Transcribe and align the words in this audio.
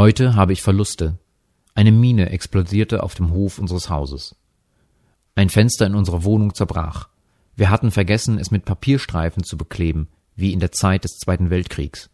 Heute 0.00 0.34
habe 0.34 0.54
ich 0.54 0.62
Verluste. 0.62 1.18
Eine 1.74 1.92
Mine 1.92 2.30
explodierte 2.30 3.02
auf 3.02 3.14
dem 3.14 3.32
Hof 3.32 3.58
unseres 3.58 3.90
Hauses. 3.90 4.34
Ein 5.34 5.50
Fenster 5.50 5.86
in 5.86 5.94
unserer 5.94 6.24
Wohnung 6.24 6.54
zerbrach. 6.54 7.10
Wir 7.54 7.68
hatten 7.68 7.90
vergessen, 7.90 8.38
es 8.38 8.50
mit 8.50 8.64
Papierstreifen 8.64 9.44
zu 9.44 9.58
bekleben, 9.58 10.08
wie 10.36 10.54
in 10.54 10.58
der 10.58 10.72
Zeit 10.72 11.04
des 11.04 11.18
Zweiten 11.18 11.50
Weltkriegs. 11.50 12.08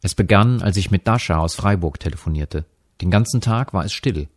Es 0.00 0.14
begann, 0.14 0.62
als 0.62 0.76
ich 0.76 0.92
mit 0.92 1.08
Dascha 1.08 1.38
aus 1.38 1.56
Freiburg 1.56 1.98
telefonierte. 1.98 2.66
Den 3.00 3.10
ganzen 3.10 3.40
Tag 3.40 3.74
war 3.74 3.84
es 3.84 3.92
still. 3.92 4.28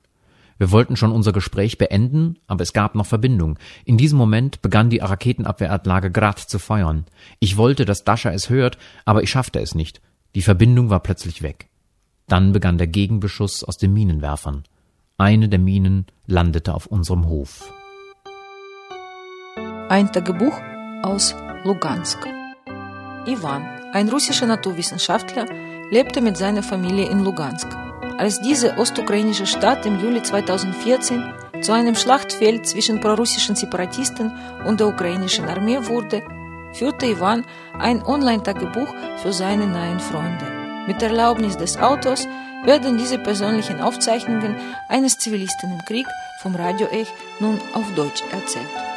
Wir 0.57 0.71
wollten 0.71 0.95
schon 0.95 1.11
unser 1.11 1.33
Gespräch 1.33 1.77
beenden, 1.77 2.39
aber 2.47 2.63
es 2.63 2.73
gab 2.73 2.95
noch 2.95 3.05
Verbindung. 3.05 3.59
In 3.85 3.99
diesem 3.99 4.17
Moment 4.17 4.63
begann 4.63 4.89
die 4.89 4.97
Raketenabwehranlage 4.97 6.09
Grad 6.09 6.39
zu 6.39 6.57
feuern. 6.57 7.05
Ich 7.37 7.57
wollte, 7.57 7.85
dass 7.85 8.05
Dascha 8.05 8.31
es 8.31 8.49
hört, 8.49 8.79
aber 9.05 9.21
ich 9.21 9.29
schaffte 9.29 9.59
es 9.59 9.75
nicht. 9.75 10.01
Die 10.33 10.41
Verbindung 10.41 10.89
war 10.89 11.01
plötzlich 11.01 11.43
weg. 11.43 11.68
Dann 12.29 12.53
begann 12.53 12.77
der 12.77 12.87
Gegenbeschuss 12.87 13.63
aus 13.63 13.77
den 13.77 13.91
Minenwerfern. 13.91 14.63
Eine 15.17 15.49
der 15.49 15.59
Minen 15.59 16.05
landete 16.27 16.75
auf 16.75 16.85
unserem 16.85 17.27
Hof. 17.27 17.73
Ein 19.89 20.11
Tagebuch 20.11 20.53
aus 21.01 21.35
Lugansk. 21.63 22.19
Ivan, 23.25 23.63
ein 23.93 24.09
russischer 24.09 24.45
Naturwissenschaftler, 24.45 25.47
lebte 25.89 26.21
mit 26.21 26.37
seiner 26.37 26.61
Familie 26.61 27.09
in 27.09 27.23
Lugansk. 27.23 27.67
Als 28.19 28.39
diese 28.41 28.77
ostukrainische 28.77 29.47
Stadt 29.47 29.87
im 29.87 29.99
Juli 29.99 30.21
2014 30.21 31.33
zu 31.61 31.71
einem 31.71 31.95
Schlachtfeld 31.95 32.67
zwischen 32.67 32.99
prorussischen 32.99 33.55
Separatisten 33.55 34.31
und 34.67 34.79
der 34.79 34.87
ukrainischen 34.89 35.45
Armee 35.45 35.79
wurde, 35.81 36.21
führte 36.73 37.07
Ivan 37.07 37.43
ein 37.79 38.05
Online-Tagebuch 38.05 38.93
für 39.17 39.33
seine 39.33 39.65
neuen 39.65 39.99
Freunde. 39.99 40.58
Mit 40.89 41.03
Erlaubnis 41.03 41.55
des 41.55 41.77
Autors 41.77 42.27
werden 42.63 42.97
diese 42.97 43.19
persönlichen 43.19 43.79
Aufzeichnungen 43.79 44.55
eines 44.87 45.19
Zivilisten 45.19 45.71
im 45.71 45.85
Krieg 45.85 46.07
vom 46.41 46.55
Radio 46.55 46.87
Ech 46.87 47.13
nun 47.39 47.61
auf 47.75 47.93
Deutsch 47.93 48.23
erzählt. 48.31 48.88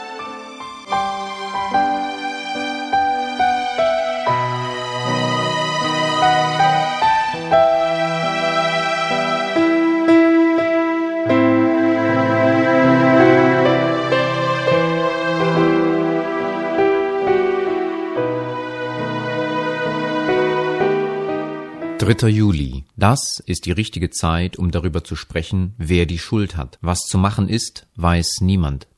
3. 22.03 22.27
Juli. 22.31 22.85
Das 22.97 23.41
ist 23.47 23.65
die 23.65 23.71
richtige 23.71 24.11
Zeit, 24.11 24.57
um 24.57 24.73
darüber 24.73 25.05
zu 25.05 25.15
sprechen, 25.15 25.75
wer 25.79 26.05
die 26.05 26.19
Schuld 26.19 26.57
hat. 26.57 26.77
Was 26.81 27.03
zu 27.03 27.17
machen 27.17 27.49
ist, 27.49 27.87
weiß 27.95 28.41
niemand. 28.41 28.89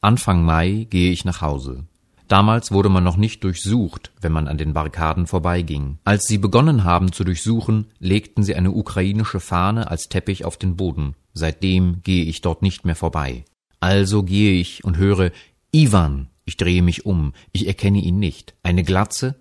Anfang 0.00 0.44
Mai 0.44 0.88
gehe 0.90 1.12
ich 1.12 1.24
nach 1.24 1.42
Hause. 1.42 1.84
Damals 2.26 2.72
wurde 2.72 2.88
man 2.88 3.04
noch 3.04 3.16
nicht 3.16 3.44
durchsucht, 3.44 4.10
wenn 4.20 4.32
man 4.32 4.48
an 4.48 4.58
den 4.58 4.72
Barrikaden 4.72 5.28
vorbeiging. 5.28 5.98
Als 6.02 6.24
sie 6.24 6.38
begonnen 6.38 6.82
haben 6.82 7.12
zu 7.12 7.22
durchsuchen, 7.22 7.86
legten 8.00 8.42
sie 8.42 8.56
eine 8.56 8.72
ukrainische 8.72 9.38
Fahne 9.38 9.88
als 9.88 10.08
Teppich 10.08 10.44
auf 10.44 10.56
den 10.56 10.74
Boden. 10.74 11.14
Seitdem 11.34 12.02
gehe 12.02 12.24
ich 12.24 12.40
dort 12.40 12.62
nicht 12.62 12.84
mehr 12.84 12.96
vorbei. 12.96 13.44
Also 13.78 14.24
gehe 14.24 14.58
ich 14.58 14.82
und 14.82 14.96
höre 14.96 15.30
Ivan. 15.70 16.30
Ich 16.44 16.56
drehe 16.56 16.82
mich 16.82 17.06
um. 17.06 17.32
Ich 17.52 17.68
erkenne 17.68 18.00
ihn 18.00 18.18
nicht. 18.18 18.54
Eine 18.64 18.82
Glatze, 18.82 19.36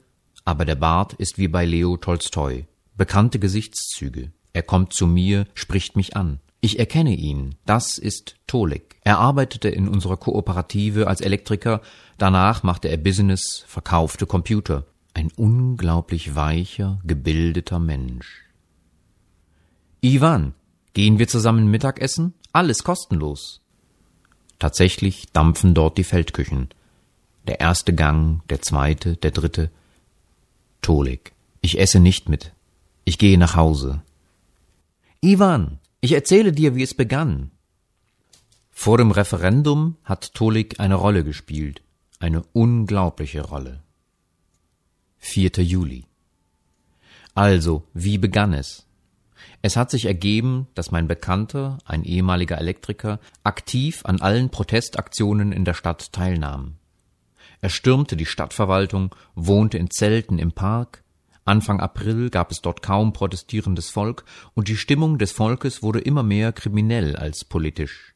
aber 0.48 0.64
der 0.64 0.76
Bart 0.76 1.12
ist 1.12 1.38
wie 1.38 1.50
bei 1.50 1.66
Leo 1.66 1.98
Tolstoi. 1.98 2.68
Bekannte 2.96 3.38
Gesichtszüge. 3.38 4.32
Er 4.54 4.64
kommt 4.64 4.94
zu 4.94 5.06
mir, 5.06 5.46
spricht 5.54 5.98
mich 5.98 6.16
an. 6.16 6.40
Ich 6.62 6.80
erkenne 6.80 7.14
ihn. 7.16 7.56
Das 7.66 7.98
ist 7.98 8.38
Tolik. 8.48 8.96
Er 9.04 9.20
arbeitete 9.20 9.68
in 9.68 9.90
unserer 9.90 10.16
Kooperative 10.16 11.08
als 11.08 11.20
Elektriker. 11.20 11.82
Danach 12.18 12.64
machte 12.64 12.88
er 12.88 12.96
Business, 12.96 13.66
verkaufte 13.68 14.26
Computer. 14.26 14.86
Ein 15.14 15.34
unglaublich 15.36 16.34
weicher, 16.34 17.02
gebildeter 17.04 17.80
Mensch. 17.80 18.46
Ivan, 20.00 20.54
gehen 20.94 21.20
wir 21.20 21.28
zusammen 21.28 21.70
Mittagessen? 21.70 22.36
Alles 22.54 22.86
kostenlos. 22.86 23.60
Tatsächlich 24.60 25.28
dampfen 25.34 25.74
dort 25.74 25.98
die 25.98 26.06
Feldküchen. 26.06 26.70
Der 27.48 27.60
erste 27.60 27.94
Gang, 27.94 28.48
der 28.48 28.62
zweite, 28.62 29.18
der 29.18 29.32
dritte. 29.32 29.72
Tolik. 30.88 31.34
Ich 31.60 31.78
esse 31.80 32.00
nicht 32.00 32.30
mit. 32.30 32.54
Ich 33.04 33.18
gehe 33.18 33.38
nach 33.38 33.58
Hause. 33.58 34.04
Ivan, 35.20 35.80
ich 36.00 36.14
erzähle 36.14 36.54
dir, 36.54 36.76
wie 36.76 36.82
es 36.82 36.94
begann. 36.94 37.52
Vor 38.72 38.98
dem 38.98 39.12
Referendum 39.12 39.98
hat 40.06 40.34
Tolik 40.34 40.80
eine 40.80 40.96
Rolle 40.96 41.26
gespielt. 41.26 41.82
Eine 42.20 42.42
unglaubliche 42.54 43.42
Rolle. 43.42 43.84
4. 45.18 45.62
Juli. 45.62 46.06
Also, 47.36 47.84
wie 47.94 48.18
begann 48.18 48.54
es? 48.54 48.86
Es 49.62 49.76
hat 49.76 49.92
sich 49.92 50.06
ergeben, 50.06 50.68
dass 50.74 50.92
mein 50.92 51.10
Bekannter, 51.10 51.80
ein 51.84 52.06
ehemaliger 52.06 52.60
Elektriker, 52.60 53.20
aktiv 53.44 54.06
an 54.06 54.22
allen 54.22 54.52
Protestaktionen 54.52 55.52
in 55.52 55.66
der 55.66 55.74
Stadt 55.74 56.14
teilnahm. 56.14 56.78
Er 57.62 57.70
stürmte 57.70 58.16
die 58.16 58.26
Stadtverwaltung, 58.26 59.16
wohnte 59.36 59.78
in 59.78 59.90
Zelten 59.90 60.40
im 60.40 60.52
Park. 60.52 61.04
Anfang 61.46 61.80
April 61.80 62.30
gab 62.30 62.52
es 62.52 62.62
dort 62.62 62.82
kaum 62.82 63.14
protestierendes 63.14 63.90
Volk, 63.90 64.26
und 64.54 64.68
die 64.68 64.78
Stimmung 64.78 65.18
des 65.18 65.32
Volkes 65.32 65.82
wurde 65.82 66.00
immer 66.00 66.24
mehr 66.24 66.52
kriminell 66.52 67.16
als 67.16 67.46
politisch. 67.46 68.14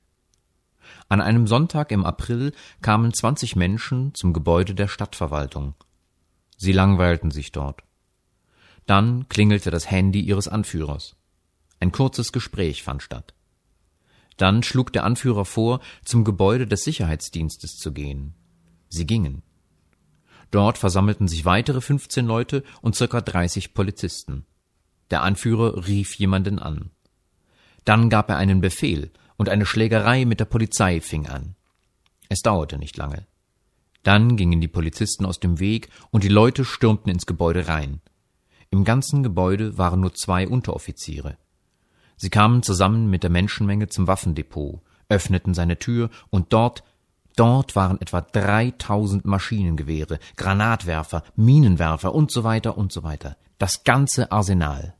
An 1.08 1.22
einem 1.22 1.48
Sonntag 1.48 1.92
im 1.92 2.06
April 2.06 2.54
kamen 2.82 3.14
zwanzig 3.14 3.56
Menschen 3.56 4.14
zum 4.14 4.34
Gebäude 4.34 4.76
der 4.76 4.88
Stadtverwaltung. 4.88 5.76
Sie 6.58 6.74
langweilten 6.74 7.32
sich 7.32 7.52
dort. 7.52 7.84
Dann 8.86 9.28
klingelte 9.30 9.72
das 9.72 9.90
Handy 9.90 10.20
ihres 10.20 10.48
Anführers. 10.48 11.16
Ein 11.80 11.92
kurzes 11.92 12.32
Gespräch 12.32 12.84
fand 12.84 13.02
statt. 13.02 13.34
Dann 14.38 14.64
schlug 14.64 14.94
der 14.94 15.04
Anführer 15.04 15.46
vor, 15.46 15.80
zum 16.04 16.24
Gebäude 16.24 16.68
des 16.68 16.84
Sicherheitsdienstes 16.84 17.78
zu 17.78 17.92
gehen. 17.92 18.36
Sie 18.92 19.08
gingen. 19.08 19.42
Dort 20.52 20.78
versammelten 20.78 21.28
sich 21.28 21.46
weitere 21.46 21.80
15 21.80 22.26
Leute 22.26 22.64
und 22.82 22.96
circa 22.96 23.22
30 23.22 23.74
Polizisten. 23.74 24.46
Der 25.10 25.24
Anführer 25.24 25.88
rief 25.88 26.14
jemanden 26.16 26.60
an. 26.60 26.92
Dann 27.86 28.10
gab 28.10 28.30
er 28.30 28.38
einen 28.38 28.62
Befehl 28.62 29.12
und 29.38 29.50
eine 29.50 29.66
Schlägerei 29.66 30.26
mit 30.26 30.40
der 30.40 30.46
Polizei 30.46 31.00
fing 31.02 31.28
an. 31.28 31.56
Es 32.30 32.42
dauerte 32.42 32.78
nicht 32.78 32.98
lange. 32.98 33.26
Dann 34.04 34.36
gingen 34.36 34.62
die 34.62 34.68
Polizisten 34.68 35.26
aus 35.26 35.40
dem 35.40 35.60
Weg 35.60 35.90
und 36.10 36.24
die 36.24 36.30
Leute 36.30 36.66
stürmten 36.66 37.12
ins 37.12 37.26
Gebäude 37.26 37.68
rein. 37.68 38.02
Im 38.70 38.84
ganzen 38.84 39.24
Gebäude 39.24 39.78
waren 39.78 40.02
nur 40.02 40.14
zwei 40.14 40.48
Unteroffiziere. 40.48 41.38
Sie 42.18 42.30
kamen 42.30 42.62
zusammen 42.62 43.10
mit 43.10 43.24
der 43.24 43.30
Menschenmenge 43.30 43.88
zum 43.88 44.08
Waffendepot, 44.08 44.82
öffneten 45.10 45.54
seine 45.54 45.80
Tür 45.80 46.10
und 46.30 46.54
dort 46.54 46.84
Dort 47.36 47.76
waren 47.76 48.00
etwa 48.02 48.22
3000 48.22 49.26
Maschinengewehre, 49.26 50.20
Granatwerfer, 50.36 51.24
Minenwerfer 51.36 52.14
und 52.14 52.32
so 52.32 52.44
weiter 52.44 52.78
und 52.78 52.92
so 52.92 53.04
weiter. 53.04 53.38
Das 53.58 53.84
ganze 53.84 54.32
Arsenal. 54.32 54.96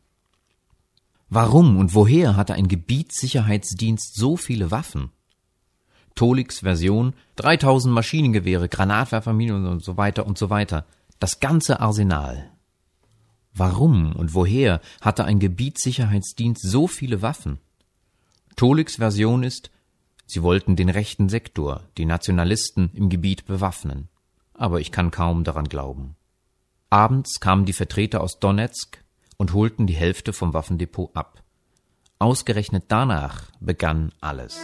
Warum 1.30 1.78
und 1.78 1.94
woher 1.94 2.36
hatte 2.36 2.54
ein 2.54 2.68
Gebietssicherheitsdienst 2.68 4.16
so 4.16 4.38
viele 4.38 4.72
Waffen? 4.72 5.12
Toliks 6.16 6.60
Version 6.60 7.14
3000 7.38 7.94
Maschinengewehre, 7.94 8.68
Granatwerfer, 8.68 9.34
Minen 9.34 9.66
und 9.66 9.84
so 9.84 9.98
weiter 9.98 10.26
und 10.26 10.38
so 10.38 10.50
weiter. 10.50 10.86
Das 11.20 11.40
ganze 11.40 11.80
Arsenal. 11.80 12.52
Warum 13.54 14.16
und 14.16 14.34
woher 14.34 14.82
hatte 15.02 15.26
ein 15.26 15.40
Gebietssicherheitsdienst 15.40 16.62
so 16.64 16.88
viele 16.88 17.22
Waffen? 17.22 17.60
Toliks 18.56 18.98
Version 18.98 19.44
ist 19.44 19.72
Sie 20.34 20.44
wollten 20.44 20.78
den 20.78 20.88
rechten 20.88 21.28
Sektor, 21.28 21.84
die 21.98 22.06
Nationalisten 22.06 22.90
im 22.94 23.10
Gebiet 23.10 23.46
bewaffnen. 23.48 24.08
Aber 24.54 24.80
ich 24.80 24.94
kann 24.94 25.12
kaum 25.12 25.44
daran 25.44 25.66
glauben. 25.66 26.16
Abends 26.90 27.42
kamen 27.42 27.66
die 27.66 27.74
Vertreter 27.74 28.22
aus 28.22 28.40
Donetsk 28.40 29.04
und 29.36 29.52
holten 29.52 29.88
die 29.88 29.94
Hälfte 29.94 30.32
vom 30.32 30.54
Waffendepot 30.54 31.14
ab. 31.18 31.44
Ausgerechnet 32.18 32.86
danach 32.88 33.52
begann 33.60 34.14
alles. 34.22 34.58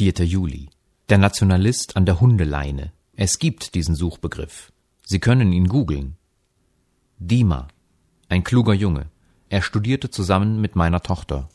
4. 0.00 0.24
Juli. 0.24 0.70
Der 1.10 1.18
Nationalist 1.18 1.98
an 1.98 2.06
der 2.06 2.22
Hundeleine. 2.22 2.90
Es 3.16 3.38
gibt 3.38 3.74
diesen 3.74 3.94
Suchbegriff. 3.94 4.72
Sie 5.04 5.18
können 5.18 5.52
ihn 5.52 5.68
googeln. 5.68 6.16
Dima. 7.18 7.68
Ein 8.30 8.42
kluger 8.42 8.72
Junge. 8.72 9.10
Er 9.50 9.60
studierte 9.60 10.08
zusammen 10.08 10.58
mit 10.58 10.74
meiner 10.74 11.02
Tochter. 11.02 11.50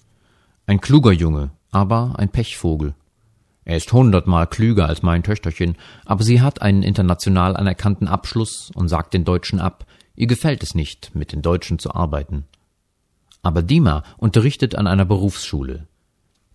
Ein 0.68 0.80
kluger 0.80 1.12
Junge, 1.12 1.54
aber 1.72 2.20
ein 2.20 2.30
Pechvogel. 2.30 2.94
Er 3.64 3.78
ist 3.78 3.92
hundertmal 3.92 4.46
klüger 4.46 4.88
als 4.88 5.02
mein 5.02 5.24
Töchterchen, 5.24 5.76
aber 6.06 6.24
sie 6.24 6.40
hat 6.40 6.62
einen 6.62 6.84
international 6.84 7.58
anerkannten 7.58 8.08
Abschluss 8.08 8.70
und 8.76 8.90
sagt 8.90 9.16
den 9.16 9.26
Deutschen 9.26 9.60
ab, 9.60 9.88
ihr 10.16 10.28
gefällt 10.28 10.62
es 10.62 10.76
nicht, 10.76 11.16
mit 11.16 11.32
den 11.32 11.42
Deutschen 11.42 11.80
zu 11.80 11.96
arbeiten. 11.96 12.46
Aber 13.42 13.64
Dima 13.64 14.04
unterrichtet 14.18 14.76
an 14.76 14.86
einer 14.86 15.06
Berufsschule. 15.06 15.88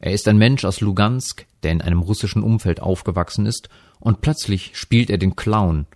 Er 0.01 0.13
ist 0.13 0.27
ein 0.29 0.39
Mensch 0.39 0.65
aus 0.65 0.81
Lugansk, 0.81 1.47
der 1.63 1.73
in 1.73 1.83
einem 1.83 2.01
russischen 2.01 2.43
Umfeld 2.43 2.81
aufgewachsen 2.81 3.47
ist, 3.47 3.69
und 4.01 4.23
plötzlich 4.23 4.73
spielt 4.75 5.11
er 5.11 5.19
den 5.19 5.37
Clown. 5.37 5.87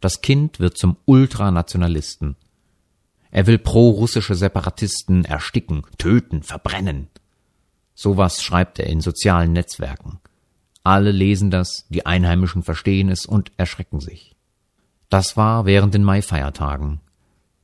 Das 0.00 0.20
Kind 0.20 0.58
wird 0.58 0.76
zum 0.76 0.96
Ultranationalisten. 1.04 2.36
Er 3.30 3.46
will 3.46 3.58
pro-russische 3.58 4.34
Separatisten 4.34 5.24
ersticken, 5.24 5.82
töten, 5.96 6.42
verbrennen. 6.42 7.08
Sowas 7.94 8.42
schreibt 8.42 8.78
er 8.80 8.88
in 8.88 9.00
sozialen 9.00 9.52
Netzwerken. 9.52 10.18
Alle 10.82 11.12
lesen 11.12 11.50
das, 11.50 11.86
die 11.88 12.04
Einheimischen 12.04 12.62
verstehen 12.62 13.08
es 13.08 13.26
und 13.26 13.52
erschrecken 13.56 14.00
sich. 14.00 14.36
Das 15.08 15.36
war 15.36 15.66
während 15.66 15.94
den 15.94 16.04
Maifeiertagen. 16.04 17.00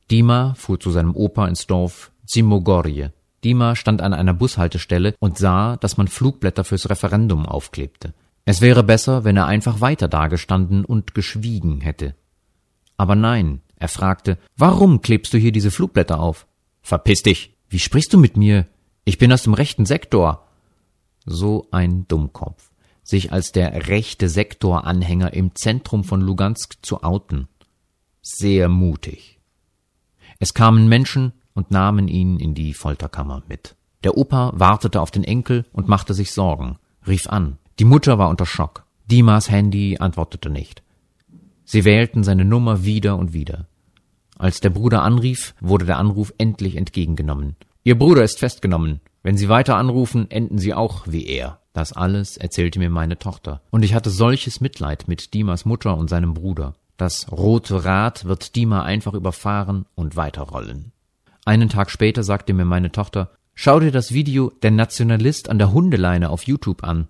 Dima 0.09 0.53
fuhr 0.55 0.79
zu 0.79 0.91
seinem 0.91 1.15
Opa 1.15 1.47
ins 1.47 1.67
Dorf 1.67 2.11
Zimogorje. 2.25 3.11
Dima 3.43 3.75
stand 3.75 4.01
an 4.01 4.13
einer 4.13 4.33
Bushaltestelle 4.33 5.15
und 5.19 5.37
sah, 5.37 5.77
dass 5.77 5.97
man 5.97 6.07
Flugblätter 6.07 6.63
fürs 6.63 6.89
Referendum 6.89 7.45
aufklebte. 7.45 8.13
Es 8.45 8.61
wäre 8.61 8.83
besser, 8.83 9.23
wenn 9.23 9.37
er 9.37 9.47
einfach 9.47 9.81
weiter 9.81 10.07
dagestanden 10.07 10.85
und 10.85 11.13
geschwiegen 11.13 11.81
hätte. 11.81 12.15
Aber 12.97 13.15
nein, 13.15 13.61
er 13.75 13.87
fragte, 13.87 14.37
warum 14.57 15.01
klebst 15.01 15.33
du 15.33 15.37
hier 15.37 15.51
diese 15.51 15.71
Flugblätter 15.71 16.19
auf? 16.19 16.47
Verpiss 16.81 17.23
dich! 17.23 17.53
Wie 17.69 17.79
sprichst 17.79 18.13
du 18.13 18.19
mit 18.19 18.37
mir? 18.37 18.67
Ich 19.03 19.17
bin 19.17 19.33
aus 19.33 19.43
dem 19.43 19.55
rechten 19.55 19.85
Sektor. 19.85 20.47
So 21.25 21.67
ein 21.71 22.07
Dummkopf, 22.07 22.71
sich 23.01 23.31
als 23.31 23.51
der 23.51 23.87
rechte 23.87 24.29
Sektor-Anhänger 24.29 25.33
im 25.33 25.55
Zentrum 25.55 26.03
von 26.03 26.21
Lugansk 26.21 26.77
zu 26.83 27.01
outen. 27.03 27.47
Sehr 28.21 28.69
mutig. 28.69 29.39
Es 30.39 30.53
kamen 30.53 30.87
Menschen, 30.87 31.33
und 31.53 31.71
nahmen 31.71 32.07
ihn 32.07 32.39
in 32.39 32.53
die 32.53 32.73
Folterkammer 32.73 33.43
mit. 33.47 33.75
Der 34.03 34.17
Opa 34.17 34.51
wartete 34.55 35.01
auf 35.01 35.11
den 35.11 35.23
Enkel 35.23 35.65
und 35.71 35.87
machte 35.87 36.13
sich 36.13 36.31
Sorgen, 36.31 36.77
rief 37.07 37.27
an. 37.27 37.57
Die 37.79 37.85
Mutter 37.85 38.17
war 38.17 38.29
unter 38.29 38.45
Schock. 38.45 38.85
Dimas 39.09 39.49
Handy 39.49 39.97
antwortete 39.99 40.49
nicht. 40.49 40.83
Sie 41.65 41.85
wählten 41.85 42.23
seine 42.23 42.45
Nummer 42.45 42.83
wieder 42.83 43.17
und 43.17 43.33
wieder. 43.33 43.67
Als 44.37 44.59
der 44.59 44.69
Bruder 44.69 45.03
anrief, 45.03 45.55
wurde 45.59 45.85
der 45.85 45.97
Anruf 45.97 46.33
endlich 46.37 46.75
entgegengenommen. 46.75 47.55
Ihr 47.83 47.97
Bruder 47.97 48.23
ist 48.23 48.39
festgenommen. 48.39 49.01
Wenn 49.23 49.37
Sie 49.37 49.49
weiter 49.49 49.77
anrufen, 49.77 50.29
enden 50.29 50.57
Sie 50.57 50.73
auch 50.73 51.07
wie 51.07 51.25
er. 51.25 51.59
Das 51.73 51.91
alles 51.91 52.37
erzählte 52.37 52.79
mir 52.79 52.89
meine 52.89 53.17
Tochter. 53.17 53.61
Und 53.71 53.83
ich 53.83 53.93
hatte 53.93 54.09
solches 54.09 54.61
Mitleid 54.61 55.07
mit 55.07 55.33
Dimas 55.33 55.65
Mutter 55.65 55.97
und 55.97 56.09
seinem 56.09 56.33
Bruder. 56.33 56.75
Das 56.97 57.31
rote 57.31 57.83
Rad 57.83 58.25
wird 58.25 58.55
Dima 58.55 58.83
einfach 58.83 59.13
überfahren 59.13 59.85
und 59.95 60.15
weiterrollen. 60.15 60.92
Einen 61.45 61.67
Tag 61.67 61.91
später 61.91 62.23
sagte 62.23 62.53
mir 62.53 62.65
meine 62.65 62.91
Tochter, 62.91 63.31
schau 63.53 63.79
dir 63.79 63.91
das 63.91 64.13
Video 64.13 64.51
Der 64.61 64.71
Nationalist 64.71 65.49
an 65.49 65.57
der 65.57 65.73
Hundeleine 65.73 66.29
auf 66.29 66.43
YouTube 66.43 66.83
an. 66.83 67.07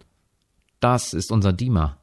Das 0.80 1.14
ist 1.14 1.32
unser 1.32 1.54
Dima. 1.54 1.98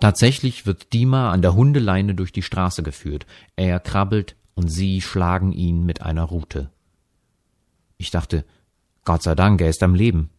Tatsächlich 0.00 0.66
wird 0.66 0.92
Dima 0.92 1.30
an 1.30 1.42
der 1.42 1.54
Hundeleine 1.54 2.14
durch 2.14 2.32
die 2.32 2.42
Straße 2.42 2.82
geführt. 2.82 3.26
Er 3.54 3.78
krabbelt 3.80 4.34
und 4.54 4.68
sie 4.68 5.00
schlagen 5.00 5.52
ihn 5.52 5.84
mit 5.84 6.02
einer 6.02 6.24
Rute. 6.24 6.70
Ich 7.98 8.10
dachte, 8.10 8.44
Gott 9.04 9.22
sei 9.22 9.34
Dank, 9.34 9.60
er 9.60 9.68
ist 9.68 9.82
am 9.82 9.94
Leben. 9.94 10.30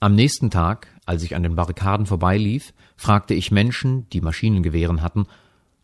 Am 0.00 0.14
nächsten 0.14 0.50
Tag, 0.50 0.88
als 1.06 1.22
ich 1.22 1.34
an 1.34 1.42
den 1.42 1.54
Barrikaden 1.54 2.06
vorbeilief, 2.06 2.74
fragte 2.96 3.34
ich 3.34 3.50
Menschen, 3.50 4.06
die 4.10 4.20
Maschinengewehren 4.20 5.00
hatten, 5.00 5.26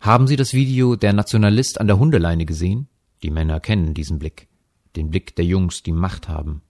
haben 0.01 0.27
Sie 0.27 0.37
das 0.37 0.53
Video 0.53 0.97
Der 0.97 1.13
Nationalist 1.13 1.81
an 1.81 1.87
der 1.87 1.99
Hundeleine 1.99 2.45
gesehen? 2.45 2.89
Die 3.23 3.31
Männer 3.31 3.61
kennen 3.61 3.95
diesen 3.95 4.19
Blick, 4.19 4.49
den 4.97 5.11
Blick 5.11 5.37
der 5.37 5.45
Jungs, 5.45 5.83
die 5.83 5.93
Macht 5.93 6.29
haben. 6.29 6.63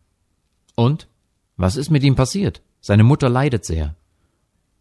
Und? 0.74 1.08
Was 1.56 1.76
ist 1.76 1.90
mit 1.90 2.02
ihm 2.02 2.16
passiert? 2.16 2.62
Seine 2.80 3.04
Mutter 3.04 3.28
leidet 3.28 3.64
sehr. 3.64 3.94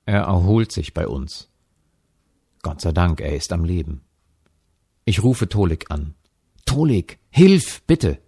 Er 0.06 0.21
erholt 0.21 0.71
sich 0.71 0.94
bei 0.94 1.07
uns. 1.07 1.50
Gott 2.62 2.81
sei 2.81 2.92
Dank, 2.92 3.21
er 3.21 3.36
ist 3.36 3.54
am 3.54 3.63
Leben. 3.63 4.01
Ich 5.06 5.24
rufe 5.24 5.50
Tolik 5.50 5.92
an. 5.92 6.16
Tolik, 6.66 7.19
hilf, 7.30 7.81
bitte! 7.83 8.19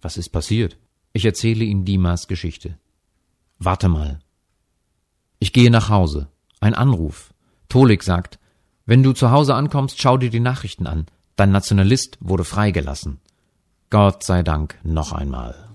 Was 0.00 0.16
ist 0.16 0.30
passiert? 0.30 0.78
Ich 1.12 1.24
erzähle 1.24 1.64
ihm 1.64 1.84
Dimas 1.84 2.28
Geschichte. 2.28 2.78
Warte 3.58 3.88
mal. 3.88 4.20
Ich 5.38 5.52
gehe 5.52 5.70
nach 5.70 5.88
Hause. 5.88 6.28
Ein 6.60 6.74
Anruf. 6.74 7.32
Tolik 7.68 8.02
sagt, 8.02 8.38
wenn 8.86 9.02
du 9.02 9.12
zu 9.12 9.30
Hause 9.30 9.54
ankommst, 9.54 10.00
schau 10.00 10.16
dir 10.16 10.30
die 10.30 10.40
Nachrichten 10.40 10.86
an. 10.86 11.06
Dein 11.38 11.52
Nationalist 11.52 12.18
wurde 12.20 12.42
freigelassen. 12.42 13.20
Gott 13.90 14.24
sei 14.24 14.42
Dank 14.42 14.76
noch 14.82 15.12
einmal. 15.12 15.67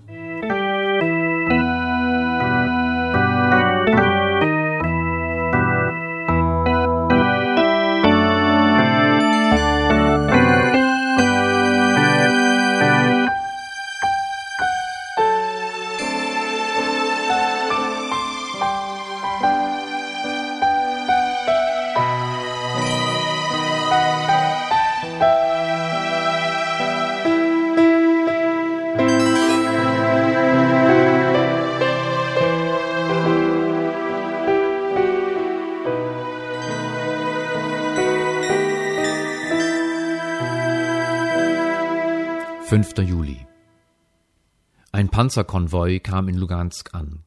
Panzerkonvoi 45.14 46.00
kam 46.00 46.28
in 46.28 46.34
Lugansk 46.34 46.92
an. 46.92 47.22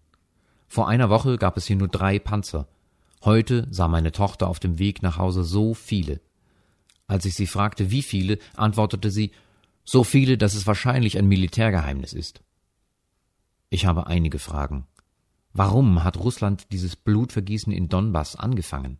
Vor 0.67 0.89
einer 0.89 1.09
Woche 1.09 1.37
gab 1.37 1.55
es 1.55 1.67
hier 1.67 1.77
nur 1.77 1.87
drei 1.87 2.19
Panzer. 2.19 2.67
Heute 3.23 3.65
sah 3.71 3.87
meine 3.87 4.11
Tochter 4.11 4.49
auf 4.49 4.59
dem 4.59 4.77
Weg 4.77 5.01
nach 5.01 5.17
Hause 5.17 5.45
so 5.45 5.73
viele. 5.73 6.19
Als 7.07 7.23
ich 7.23 7.35
sie 7.35 7.47
fragte, 7.47 7.89
wie 7.89 8.01
viele, 8.01 8.39
antwortete 8.57 9.09
sie, 9.09 9.31
so 9.85 10.03
viele, 10.03 10.37
dass 10.37 10.53
es 10.53 10.67
wahrscheinlich 10.67 11.17
ein 11.17 11.29
Militärgeheimnis 11.29 12.11
ist. 12.11 12.41
Ich 13.69 13.85
habe 13.85 14.07
einige 14.07 14.37
Fragen. 14.37 14.85
Warum 15.53 16.03
hat 16.03 16.17
Russland 16.17 16.73
dieses 16.73 16.97
Blutvergießen 16.97 17.71
in 17.71 17.87
Donbass 17.87 18.35
angefangen? 18.35 18.97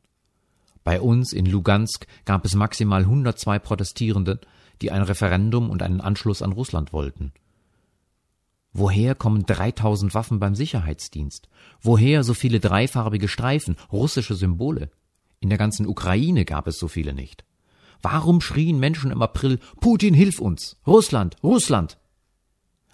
Bei 0.86 1.02
uns 1.02 1.34
in 1.34 1.46
Lugansk 1.46 2.08
gab 2.24 2.46
es 2.46 2.56
maximal 2.56 3.02
102 3.02 3.60
Protestierende, 3.60 4.40
die 4.82 4.92
ein 4.92 5.02
Referendum 5.02 5.70
und 5.70 5.84
einen 5.84 6.00
Anschluss 6.00 6.42
an 6.42 6.54
Russland 6.54 6.94
wollten. 6.94 7.34
Woher 8.80 9.16
kommen 9.16 9.44
3000 9.44 10.14
Waffen 10.14 10.40
beim 10.40 10.54
Sicherheitsdienst? 10.54 11.50
Woher 11.82 12.24
so 12.24 12.36
viele 12.36 12.60
dreifarbige 12.60 13.28
Streifen, 13.28 13.76
russische 13.92 14.36
Symbole? 14.36 14.92
In 15.40 15.50
der 15.50 15.58
ganzen 15.58 15.88
Ukraine 15.88 16.46
gab 16.46 16.68
es 16.68 16.78
so 16.78 16.88
viele 16.88 17.16
nicht. 17.16 17.44
Warum 18.04 18.40
schrien 18.40 18.80
Menschen 18.80 19.10
im 19.10 19.24
April, 19.24 19.58
Putin, 19.82 20.14
hilf 20.14 20.38
uns! 20.38 20.78
Russland, 20.86 21.38
Russland! 21.42 21.98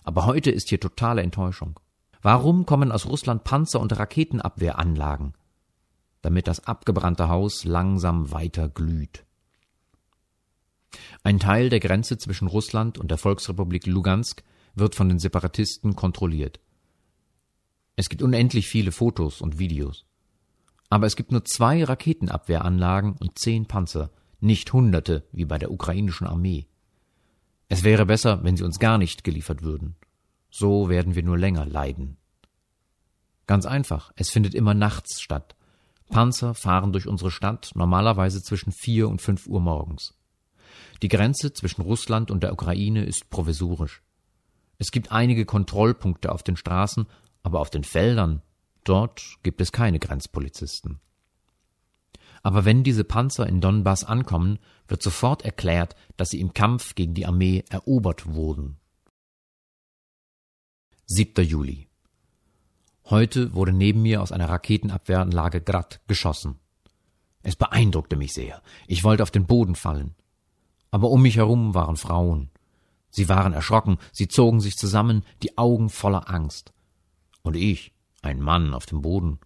Aber 0.05 0.25
heute 0.25 0.51
ist 0.51 0.69
hier 0.69 0.79
totale 0.79 1.21
Enttäuschung. 1.21 1.77
Warum 2.21 2.65
kommen 2.65 2.93
aus 2.93 3.05
Russland 3.05 3.43
Panzer 3.43 3.81
und 3.81 3.99
Raketenabwehranlagen? 3.99 5.33
Damit 6.21 6.47
das 6.47 6.65
abgebrannte 6.65 7.27
Haus 7.27 7.65
langsam 7.65 8.31
weiter 8.31 8.69
glüht. 8.69 9.25
Ein 11.23 11.39
Teil 11.39 11.67
der 11.67 11.81
Grenze 11.81 12.17
zwischen 12.17 12.47
Russland 12.47 12.97
und 12.97 13.11
der 13.11 13.17
Volksrepublik 13.17 13.85
Lugansk 13.85 14.43
wird 14.75 14.95
von 14.95 15.09
den 15.09 15.19
Separatisten 15.19 15.95
kontrolliert. 15.95 16.59
Es 17.95 18.09
gibt 18.09 18.21
unendlich 18.21 18.67
viele 18.67 18.91
Fotos 18.91 19.41
und 19.41 19.59
Videos. 19.59 20.05
Aber 20.89 21.05
es 21.05 21.15
gibt 21.15 21.31
nur 21.31 21.45
zwei 21.45 21.83
Raketenabwehranlagen 21.83 23.13
und 23.13 23.37
zehn 23.39 23.65
Panzer, 23.65 24.11
nicht 24.39 24.73
Hunderte 24.73 25.27
wie 25.31 25.45
bei 25.45 25.57
der 25.57 25.71
ukrainischen 25.71 26.27
Armee. 26.27 26.67
Es 27.69 27.83
wäre 27.83 28.05
besser, 28.05 28.43
wenn 28.43 28.57
sie 28.57 28.63
uns 28.63 28.79
gar 28.79 28.97
nicht 28.97 29.23
geliefert 29.23 29.63
würden. 29.63 29.95
So 30.49 30.89
werden 30.89 31.15
wir 31.15 31.23
nur 31.23 31.37
länger 31.37 31.65
leiden. 31.65 32.17
Ganz 33.47 33.65
einfach, 33.65 34.11
es 34.15 34.29
findet 34.29 34.53
immer 34.53 34.73
nachts 34.73 35.21
statt. 35.21 35.55
Panzer 36.09 36.53
fahren 36.53 36.93
durch 36.93 37.07
unsere 37.07 37.31
Stadt 37.31 37.71
normalerweise 37.73 38.43
zwischen 38.43 38.71
vier 38.71 39.09
und 39.09 39.21
fünf 39.21 39.47
Uhr 39.47 39.59
morgens. 39.59 40.13
Die 41.01 41.07
Grenze 41.07 41.53
zwischen 41.53 41.81
Russland 41.81 42.29
und 42.29 42.43
der 42.43 42.53
Ukraine 42.53 43.03
ist 43.03 43.29
provisorisch. 43.29 44.03
Es 44.77 44.91
gibt 44.91 45.11
einige 45.11 45.45
Kontrollpunkte 45.45 46.31
auf 46.31 46.43
den 46.43 46.57
Straßen, 46.57 47.07
aber 47.43 47.59
auf 47.59 47.69
den 47.69 47.83
Feldern, 47.83 48.41
dort 48.83 49.37
gibt 49.43 49.61
es 49.61 49.71
keine 49.71 49.99
Grenzpolizisten. 49.99 50.99
Aber 52.41 52.65
wenn 52.65 52.83
diese 52.83 53.05
Panzer 53.05 53.47
in 53.47 53.61
Donbass 53.61 54.03
ankommen, 54.03 54.59
wird 54.87 55.01
sofort 55.01 55.43
erklärt, 55.43 55.95
dass 56.17 56.29
sie 56.29 56.41
im 56.41 56.53
Kampf 56.53 56.93
gegen 56.95 57.13
die 57.13 57.25
Armee 57.25 57.63
erobert 57.69 58.25
wurden. 58.25 58.77
7. 61.05 61.45
Juli. 61.45 61.87
Heute 63.05 63.53
wurde 63.53 63.73
neben 63.73 64.01
mir 64.01 64.21
aus 64.21 64.31
einer 64.31 64.49
Raketenabwehranlage 64.49 65.61
Grad 65.61 66.01
geschossen. 66.07 66.59
Es 67.41 67.55
beeindruckte 67.55 68.15
mich 68.15 68.33
sehr. 68.33 68.61
Ich 68.87 69.03
wollte 69.03 69.23
auf 69.23 69.31
den 69.31 69.45
Boden 69.45 69.75
fallen. 69.75 70.15
Aber 70.91 71.09
um 71.09 71.21
mich 71.21 71.37
herum 71.37 71.73
waren 71.73 71.97
Frauen. 71.97 72.49
Sie 73.15 73.29
waren 73.29 73.53
erschrocken, 73.53 73.99
sie 74.11 74.27
zogen 74.27 74.59
sich 74.59 74.75
zusammen, 74.75 75.23
die 75.43 75.55
Augen 75.55 75.89
voller 75.89 76.31
Angst. 76.31 76.73
Und 77.43 77.55
ich, 77.55 77.93
ein 78.23 78.41
Mann 78.41 78.73
auf 78.73 78.87
dem 78.87 79.03
Boden, 79.03 79.37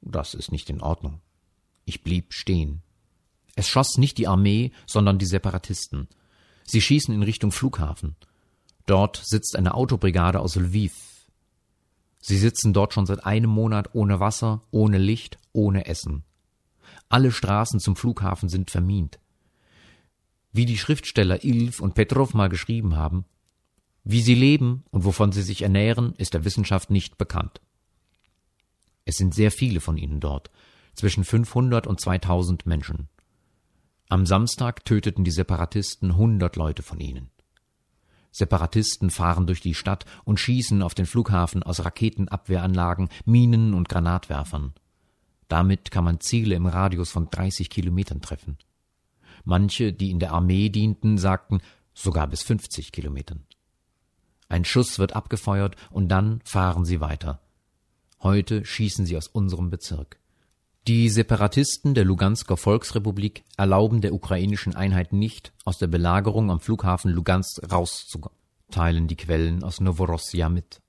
das 0.00 0.34
ist 0.34 0.50
nicht 0.50 0.68
in 0.70 0.80
Ordnung. 0.80 1.20
Ich 1.84 2.02
blieb 2.02 2.32
stehen. 2.34 2.82
Es 3.54 3.68
schoss 3.68 3.96
nicht 3.96 4.18
die 4.18 4.26
Armee, 4.26 4.72
sondern 4.86 5.18
die 5.18 5.26
Separatisten. 5.26 6.08
Sie 6.64 6.80
schießen 6.80 7.14
in 7.14 7.22
Richtung 7.22 7.52
Flughafen. 7.52 8.16
Dort 8.86 9.22
sitzt 9.24 9.54
eine 9.54 9.74
Autobrigade 9.74 10.40
aus 10.40 10.56
Lviv. 10.56 10.92
Sie 12.18 12.38
sitzen 12.38 12.72
dort 12.72 12.92
schon 12.92 13.06
seit 13.06 13.24
einem 13.24 13.50
Monat 13.50 13.94
ohne 13.94 14.18
Wasser, 14.18 14.62
ohne 14.72 14.98
Licht, 14.98 15.38
ohne 15.52 15.86
Essen. 15.86 16.24
Alle 17.08 17.30
Straßen 17.30 17.78
zum 17.78 17.94
Flughafen 17.94 18.48
sind 18.48 18.72
vermint. 18.72 19.20
Wie 20.52 20.66
die 20.66 20.78
Schriftsteller 20.78 21.44
Ilf 21.44 21.80
und 21.80 21.94
Petrov 21.94 22.34
mal 22.34 22.48
geschrieben 22.48 22.96
haben, 22.96 23.24
wie 24.04 24.20
sie 24.20 24.34
leben 24.34 24.84
und 24.90 25.04
wovon 25.04 25.32
sie 25.32 25.42
sich 25.42 25.62
ernähren, 25.62 26.14
ist 26.16 26.34
der 26.34 26.44
Wissenschaft 26.44 26.90
nicht 26.90 27.18
bekannt. 27.18 27.60
Es 29.04 29.16
sind 29.16 29.34
sehr 29.34 29.50
viele 29.50 29.80
von 29.80 29.96
ihnen 29.96 30.20
dort, 30.20 30.50
zwischen 30.94 31.24
500 31.24 31.86
und 31.86 32.00
2000 32.00 32.66
Menschen. 32.66 33.08
Am 34.08 34.26
Samstag 34.26 34.84
töteten 34.84 35.24
die 35.24 35.30
Separatisten 35.30 36.10
100 36.10 36.56
Leute 36.56 36.82
von 36.82 37.00
ihnen. 37.00 37.30
Separatisten 38.30 39.10
fahren 39.10 39.46
durch 39.46 39.60
die 39.60 39.74
Stadt 39.74 40.04
und 40.24 40.40
schießen 40.40 40.82
auf 40.82 40.94
den 40.94 41.06
Flughafen 41.06 41.62
aus 41.62 41.84
Raketenabwehranlagen, 41.84 43.08
Minen 43.24 43.74
und 43.74 43.88
Granatwerfern. 43.88 44.74
Damit 45.48 45.90
kann 45.90 46.04
man 46.04 46.20
Ziele 46.20 46.54
im 46.54 46.66
Radius 46.66 47.10
von 47.10 47.28
30 47.30 47.68
Kilometern 47.70 48.22
treffen. 48.22 48.58
Manche, 49.44 49.92
die 49.92 50.10
in 50.10 50.18
der 50.18 50.32
Armee 50.32 50.68
dienten, 50.68 51.18
sagten 51.18 51.60
sogar 51.94 52.26
bis 52.26 52.42
50 52.42 52.92
Kilometern. 52.92 53.44
Ein 54.48 54.64
Schuss 54.64 54.98
wird 54.98 55.16
abgefeuert 55.16 55.76
und 55.90 56.08
dann 56.08 56.40
fahren 56.44 56.84
sie 56.84 57.00
weiter. 57.00 57.40
Heute 58.22 58.64
schießen 58.64 59.06
sie 59.06 59.16
aus 59.16 59.26
unserem 59.26 59.70
Bezirk. 59.70 60.18
Die 60.88 61.08
Separatisten 61.08 61.94
der 61.94 62.04
Lugansker 62.04 62.56
Volksrepublik 62.56 63.44
erlauben 63.56 64.00
der 64.00 64.12
ukrainischen 64.12 64.74
Einheit 64.74 65.12
nicht, 65.12 65.52
aus 65.64 65.78
der 65.78 65.86
Belagerung 65.86 66.50
am 66.50 66.58
Flughafen 66.58 67.12
Lugansk 67.12 67.62
rauszukommen, 67.70 68.36
teilen 68.70 69.06
die 69.06 69.16
Quellen 69.16 69.62
aus 69.62 69.80
Novorossia 69.80 70.48
mit. 70.48 70.80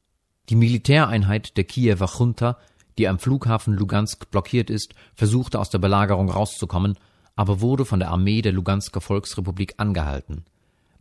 Die 0.49 0.55
Militäreinheit 0.55 1.57
der 1.57 1.63
Kiewer 1.63 2.09
Junta, 2.17 2.57
die 2.97 3.07
am 3.07 3.19
Flughafen 3.19 3.75
Lugansk 3.75 4.31
blockiert 4.31 4.69
ist, 4.69 4.93
versuchte 5.13 5.59
aus 5.59 5.69
der 5.69 5.79
Belagerung 5.79 6.29
rauszukommen, 6.29 6.97
aber 7.35 7.61
wurde 7.61 7.85
von 7.85 7.99
der 7.99 8.09
Armee 8.09 8.41
der 8.41 8.51
Lugansker 8.51 9.01
Volksrepublik 9.01 9.75
angehalten. 9.77 10.45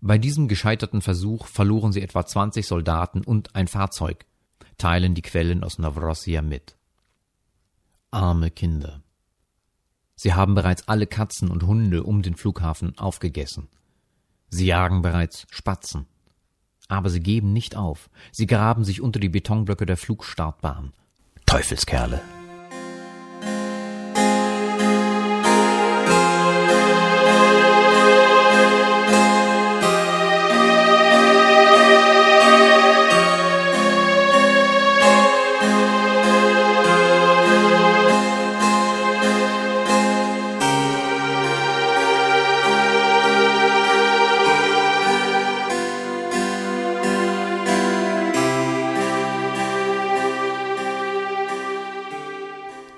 Bei 0.00 0.18
diesem 0.18 0.48
gescheiterten 0.48 1.00
Versuch 1.00 1.46
verloren 1.46 1.92
sie 1.92 2.02
etwa 2.02 2.26
20 2.26 2.66
Soldaten 2.66 3.22
und 3.22 3.54
ein 3.54 3.68
Fahrzeug, 3.68 4.26
teilen 4.76 5.14
die 5.14 5.22
Quellen 5.22 5.62
aus 5.62 5.78
Novorossia 5.78 6.42
mit. 6.42 6.76
Arme 8.10 8.50
Kinder. 8.50 9.02
Sie 10.14 10.34
haben 10.34 10.54
bereits 10.54 10.88
alle 10.88 11.06
Katzen 11.06 11.50
und 11.50 11.64
Hunde 11.64 12.02
um 12.02 12.22
den 12.22 12.34
Flughafen 12.34 12.98
aufgegessen. 12.98 13.68
Sie 14.50 14.66
jagen 14.66 15.02
bereits 15.02 15.46
Spatzen. 15.50 16.06
Aber 16.88 17.08
sie 17.08 17.20
geben 17.20 17.52
nicht 17.52 17.74
auf. 17.74 18.10
Sie 18.32 18.46
graben 18.46 18.84
sich 18.84 19.00
unter 19.00 19.18
die 19.18 19.30
Betonblöcke 19.30 19.86
der 19.86 19.96
Flugstartbahn. 19.96 20.92
Teufelskerle. 21.46 22.20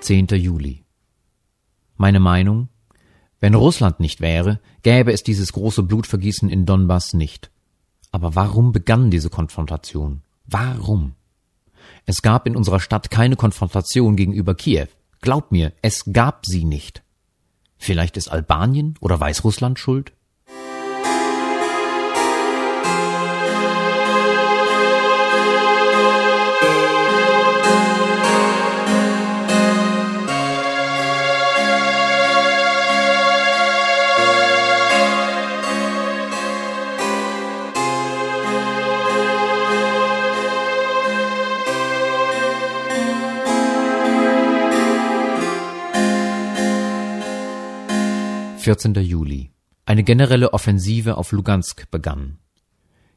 10. 0.05 0.27
Juli. 0.27 0.83
Meine 1.97 2.19
Meinung? 2.19 2.69
Wenn 3.39 3.55
Russland 3.55 3.99
nicht 3.99 4.21
wäre, 4.21 4.59
gäbe 4.83 5.11
es 5.11 5.23
dieses 5.23 5.51
große 5.51 5.81
Blutvergießen 5.81 6.47
in 6.47 6.67
Donbass 6.67 7.15
nicht. 7.15 7.49
Aber 8.11 8.35
warum 8.35 8.71
begann 8.71 9.09
diese 9.09 9.31
Konfrontation? 9.31 10.21
Warum? 10.45 11.15
Es 12.05 12.21
gab 12.21 12.45
in 12.45 12.55
unserer 12.55 12.79
Stadt 12.79 13.09
keine 13.09 13.35
Konfrontation 13.35 14.15
gegenüber 14.15 14.53
Kiew. 14.53 14.89
Glaub 15.21 15.51
mir, 15.51 15.73
es 15.81 16.03
gab 16.13 16.45
sie 16.45 16.65
nicht. 16.65 17.01
Vielleicht 17.79 18.15
ist 18.15 18.27
Albanien 18.27 18.93
oder 19.01 19.19
Weißrussland 19.19 19.79
schuld? 19.79 20.13
14. 48.65 48.95
Juli. 48.95 49.51
Eine 49.85 50.03
generelle 50.03 50.51
Offensive 50.51 51.17
auf 51.17 51.31
Lugansk 51.31 51.91
begann. 51.91 52.39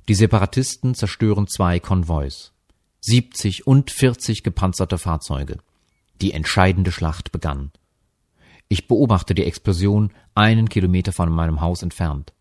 Die 0.06 0.14
Separatisten 0.14 0.94
zerstören 0.94 1.46
zwei 1.46 1.80
Konvois. 1.80 2.52
70 3.00 3.66
und 3.66 3.90
40 3.90 4.42
gepanzerte 4.42 4.98
Fahrzeuge. 4.98 5.56
Die 6.20 6.34
entscheidende 6.34 6.92
Schlacht 6.92 7.32
begann. 7.32 7.72
Ich 8.68 8.88
beobachte 8.88 9.34
die 9.34 9.44
Explosion 9.44 10.12
einen 10.34 10.68
Kilometer 10.68 11.12
von 11.12 11.32
meinem 11.32 11.62
Haus 11.62 11.82
entfernt. 11.82 12.34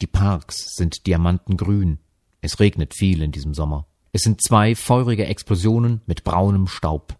Die 0.00 0.06
Parks 0.06 0.76
sind 0.76 1.08
diamantengrün. 1.08 1.98
Es 2.40 2.60
regnet 2.60 2.94
viel 2.94 3.20
in 3.22 3.32
diesem 3.32 3.52
Sommer. 3.52 3.88
Es 4.12 4.22
sind 4.22 4.40
zwei 4.44 4.76
feurige 4.76 5.26
Explosionen 5.26 6.02
mit 6.06 6.22
braunem 6.22 6.68
Staub. 6.68 7.18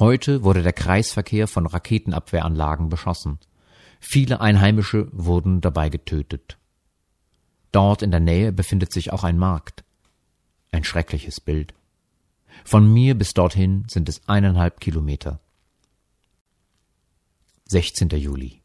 Heute 0.00 0.42
wurde 0.42 0.64
der 0.64 0.72
Kreisverkehr 0.72 1.46
von 1.46 1.66
Raketenabwehranlagen 1.66 2.88
beschossen. 2.88 3.38
Viele 4.04 4.40
Einheimische 4.40 5.08
wurden 5.12 5.60
dabei 5.60 5.88
getötet. 5.88 6.58
Dort 7.70 8.02
in 8.02 8.10
der 8.10 8.20
Nähe 8.20 8.52
befindet 8.52 8.92
sich 8.92 9.12
auch 9.12 9.22
ein 9.22 9.38
Markt. 9.38 9.84
Ein 10.72 10.82
schreckliches 10.82 11.40
Bild. 11.40 11.72
Von 12.64 12.92
mir 12.92 13.14
bis 13.14 13.32
dorthin 13.32 13.86
sind 13.88 14.08
es 14.08 14.28
eineinhalb 14.28 14.80
Kilometer. 14.80 15.38
16. 17.68 18.10
Juli. 18.10 18.60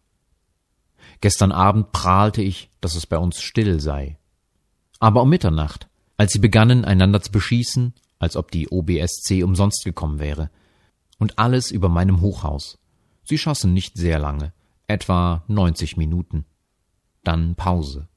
Gestern 1.21 1.51
Abend 1.51 1.91
prahlte 1.91 2.41
ich, 2.41 2.69
dass 2.81 2.95
es 2.95 3.05
bei 3.05 3.19
uns 3.19 3.39
still 3.39 3.79
sei. 3.79 4.17
Aber 4.99 5.21
um 5.21 5.29
Mitternacht, 5.29 5.87
als 6.17 6.33
sie 6.33 6.39
begannen, 6.39 6.83
einander 6.83 7.21
zu 7.21 7.31
beschießen, 7.31 7.93
als 8.17 8.35
ob 8.35 8.51
die 8.51 8.69
OBSC 8.69 9.43
umsonst 9.43 9.85
gekommen 9.85 10.19
wäre, 10.19 10.49
und 11.19 11.37
alles 11.37 11.71
über 11.71 11.89
meinem 11.89 12.21
Hochhaus. 12.21 12.79
Sie 13.23 13.37
schossen 13.37 13.73
nicht 13.73 13.97
sehr 13.97 14.19
lange, 14.19 14.51
etwa 14.87 15.43
90 15.47 15.97
Minuten. 15.97 16.45
Dann 17.23 17.55
Pause. 17.55 18.07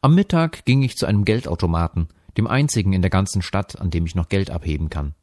Am 0.00 0.14
Mittag 0.14 0.64
ging 0.64 0.82
ich 0.82 0.96
zu 0.96 1.06
einem 1.06 1.24
Geldautomaten, 1.24 2.08
dem 2.36 2.46
einzigen 2.46 2.92
in 2.92 3.02
der 3.02 3.10
ganzen 3.10 3.42
Stadt, 3.42 3.80
an 3.80 3.90
dem 3.90 4.06
ich 4.06 4.14
noch 4.14 4.28
Geld 4.28 4.50
abheben 4.50 4.90
kann. 4.90 5.14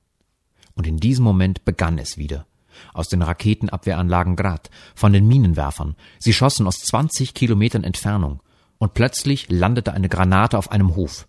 Und 0.75 0.87
in 0.87 0.97
diesem 0.97 1.23
Moment 1.23 1.65
begann 1.65 1.97
es 1.97 2.17
wieder. 2.17 2.45
Aus 2.93 3.07
den 3.07 3.21
Raketenabwehranlagen 3.21 4.35
Grad, 4.35 4.69
von 4.95 5.11
den 5.11 5.27
Minenwerfern. 5.27 5.95
Sie 6.19 6.33
schossen 6.33 6.67
aus 6.67 6.79
zwanzig 6.79 7.33
Kilometern 7.33 7.83
Entfernung. 7.83 8.41
Und 8.77 8.93
plötzlich 8.93 9.49
landete 9.49 9.93
eine 9.93 10.07
Granate 10.07 10.57
auf 10.57 10.71
einem 10.71 10.95
Hof. 10.95 11.27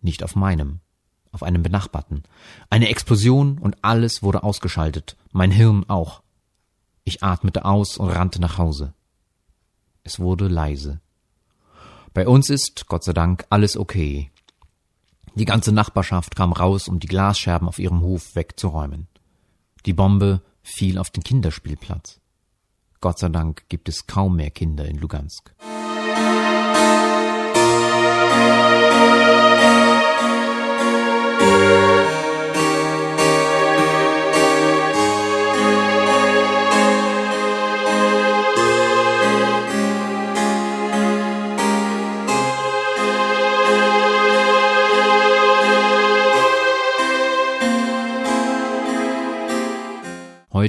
Nicht 0.00 0.22
auf 0.22 0.34
meinem, 0.34 0.80
auf 1.30 1.42
einem 1.42 1.62
benachbarten. 1.62 2.22
Eine 2.70 2.88
Explosion 2.88 3.58
und 3.58 3.76
alles 3.82 4.22
wurde 4.22 4.42
ausgeschaltet. 4.42 5.16
Mein 5.32 5.50
Hirn 5.50 5.84
auch. 5.88 6.22
Ich 7.08 7.22
atmete 7.22 7.64
aus 7.64 7.98
und 7.98 8.10
rannte 8.10 8.40
nach 8.40 8.58
Hause. 8.58 8.92
Es 10.02 10.18
wurde 10.18 10.48
leise. 10.48 11.00
Bei 12.12 12.26
uns 12.26 12.50
ist, 12.50 12.88
Gott 12.88 13.04
sei 13.04 13.12
Dank, 13.12 13.46
alles 13.48 13.76
okay. 13.76 14.32
Die 15.36 15.44
ganze 15.44 15.70
Nachbarschaft 15.70 16.34
kam 16.34 16.52
raus, 16.52 16.88
um 16.88 16.98
die 16.98 17.06
Glasscherben 17.06 17.68
auf 17.68 17.78
ihrem 17.78 18.00
Hof 18.00 18.34
wegzuräumen. 18.34 19.06
Die 19.84 19.92
Bombe 19.92 20.42
fiel 20.64 20.98
auf 20.98 21.10
den 21.10 21.22
Kinderspielplatz. 21.22 22.18
Gott 23.00 23.20
sei 23.20 23.28
Dank 23.28 23.68
gibt 23.68 23.88
es 23.88 24.08
kaum 24.08 24.34
mehr 24.34 24.50
Kinder 24.50 24.84
in 24.86 24.98
Lugansk. 24.98 25.54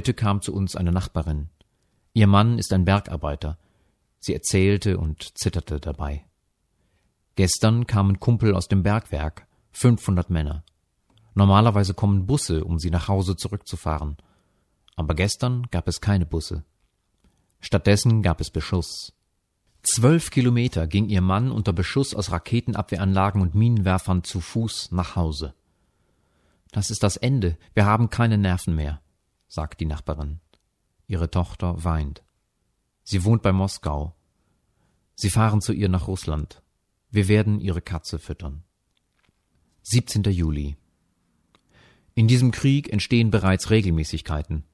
Heute 0.08 0.14
kam 0.14 0.40
zu 0.40 0.54
uns 0.54 0.74
eine 0.74 0.90
Nachbarin. 0.90 1.50
Ihr 2.14 2.26
Mann 2.28 2.58
ist 2.58 2.72
ein 2.72 2.86
Bergarbeiter. 2.86 3.58
Sie 4.18 4.32
erzählte 4.32 4.96
und 4.96 5.36
zitterte 5.36 5.80
dabei. 5.80 6.24
Gestern 7.34 7.86
kamen 7.86 8.18
Kumpel 8.18 8.54
aus 8.54 8.68
dem 8.68 8.82
Bergwerk, 8.82 9.46
500 9.72 10.30
Männer. 10.30 10.64
Normalerweise 11.34 11.92
kommen 11.92 12.24
Busse, 12.24 12.64
um 12.64 12.78
sie 12.78 12.88
nach 12.88 13.08
Hause 13.08 13.36
zurückzufahren. 13.36 14.16
Aber 14.96 15.14
gestern 15.14 15.66
gab 15.70 15.86
es 15.86 16.00
keine 16.00 16.24
Busse. 16.24 16.64
Stattdessen 17.60 18.22
gab 18.22 18.40
es 18.40 18.48
Beschuss. 18.48 19.12
Zwölf 19.82 20.30
Kilometer 20.30 20.86
ging 20.86 21.10
ihr 21.10 21.20
Mann 21.20 21.52
unter 21.52 21.74
Beschuss 21.74 22.14
aus 22.14 22.32
Raketenabwehranlagen 22.32 23.42
und 23.42 23.54
Minenwerfern 23.54 24.24
zu 24.24 24.40
Fuß 24.40 24.90
nach 24.90 25.16
Hause. 25.16 25.52
Das 26.72 26.90
ist 26.90 27.02
das 27.02 27.18
Ende. 27.18 27.58
Wir 27.74 27.84
haben 27.84 28.08
keine 28.08 28.38
Nerven 28.38 28.74
mehr 28.74 29.02
sagt 29.48 29.80
die 29.80 29.86
Nachbarin. 29.86 30.40
Ihre 31.06 31.30
Tochter 31.30 31.82
weint. 31.82 32.22
Sie 33.02 33.24
wohnt 33.24 33.42
bei 33.42 33.52
Moskau. 33.52 34.14
Sie 35.14 35.30
fahren 35.30 35.60
zu 35.60 35.72
ihr 35.72 35.88
nach 35.88 36.06
Russland. 36.06 36.62
Wir 37.10 37.26
werden 37.26 37.58
ihre 37.58 37.80
Katze 37.80 38.18
füttern. 38.18 38.62
17. 39.82 40.22
Juli. 40.24 40.76
In 42.14 42.28
diesem 42.28 42.50
Krieg 42.50 42.92
entstehen 42.92 43.30
bereits 43.30 43.70
Regelmäßigkeiten. 43.70 44.64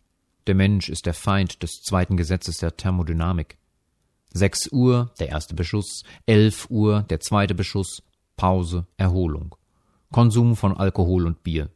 Der 0.46 0.54
Mensch 0.54 0.88
ist 0.88 1.06
der 1.06 1.14
Feind 1.14 1.62
des 1.62 1.82
zweiten 1.82 2.16
Gesetzes 2.16 2.58
der 2.58 2.76
Thermodynamik. 2.76 3.56
Sechs 4.32 4.66
Uhr 4.72 5.14
der 5.20 5.28
erste 5.28 5.54
Beschuss, 5.54 6.02
elf 6.26 6.68
Uhr 6.68 7.02
der 7.02 7.20
zweite 7.20 7.54
Beschuss, 7.54 8.02
Pause, 8.36 8.86
Erholung. 8.96 9.54
Konsum 10.10 10.56
von 10.56 10.76
Alkohol 10.76 11.26
und 11.26 11.44
Bier. 11.44 11.70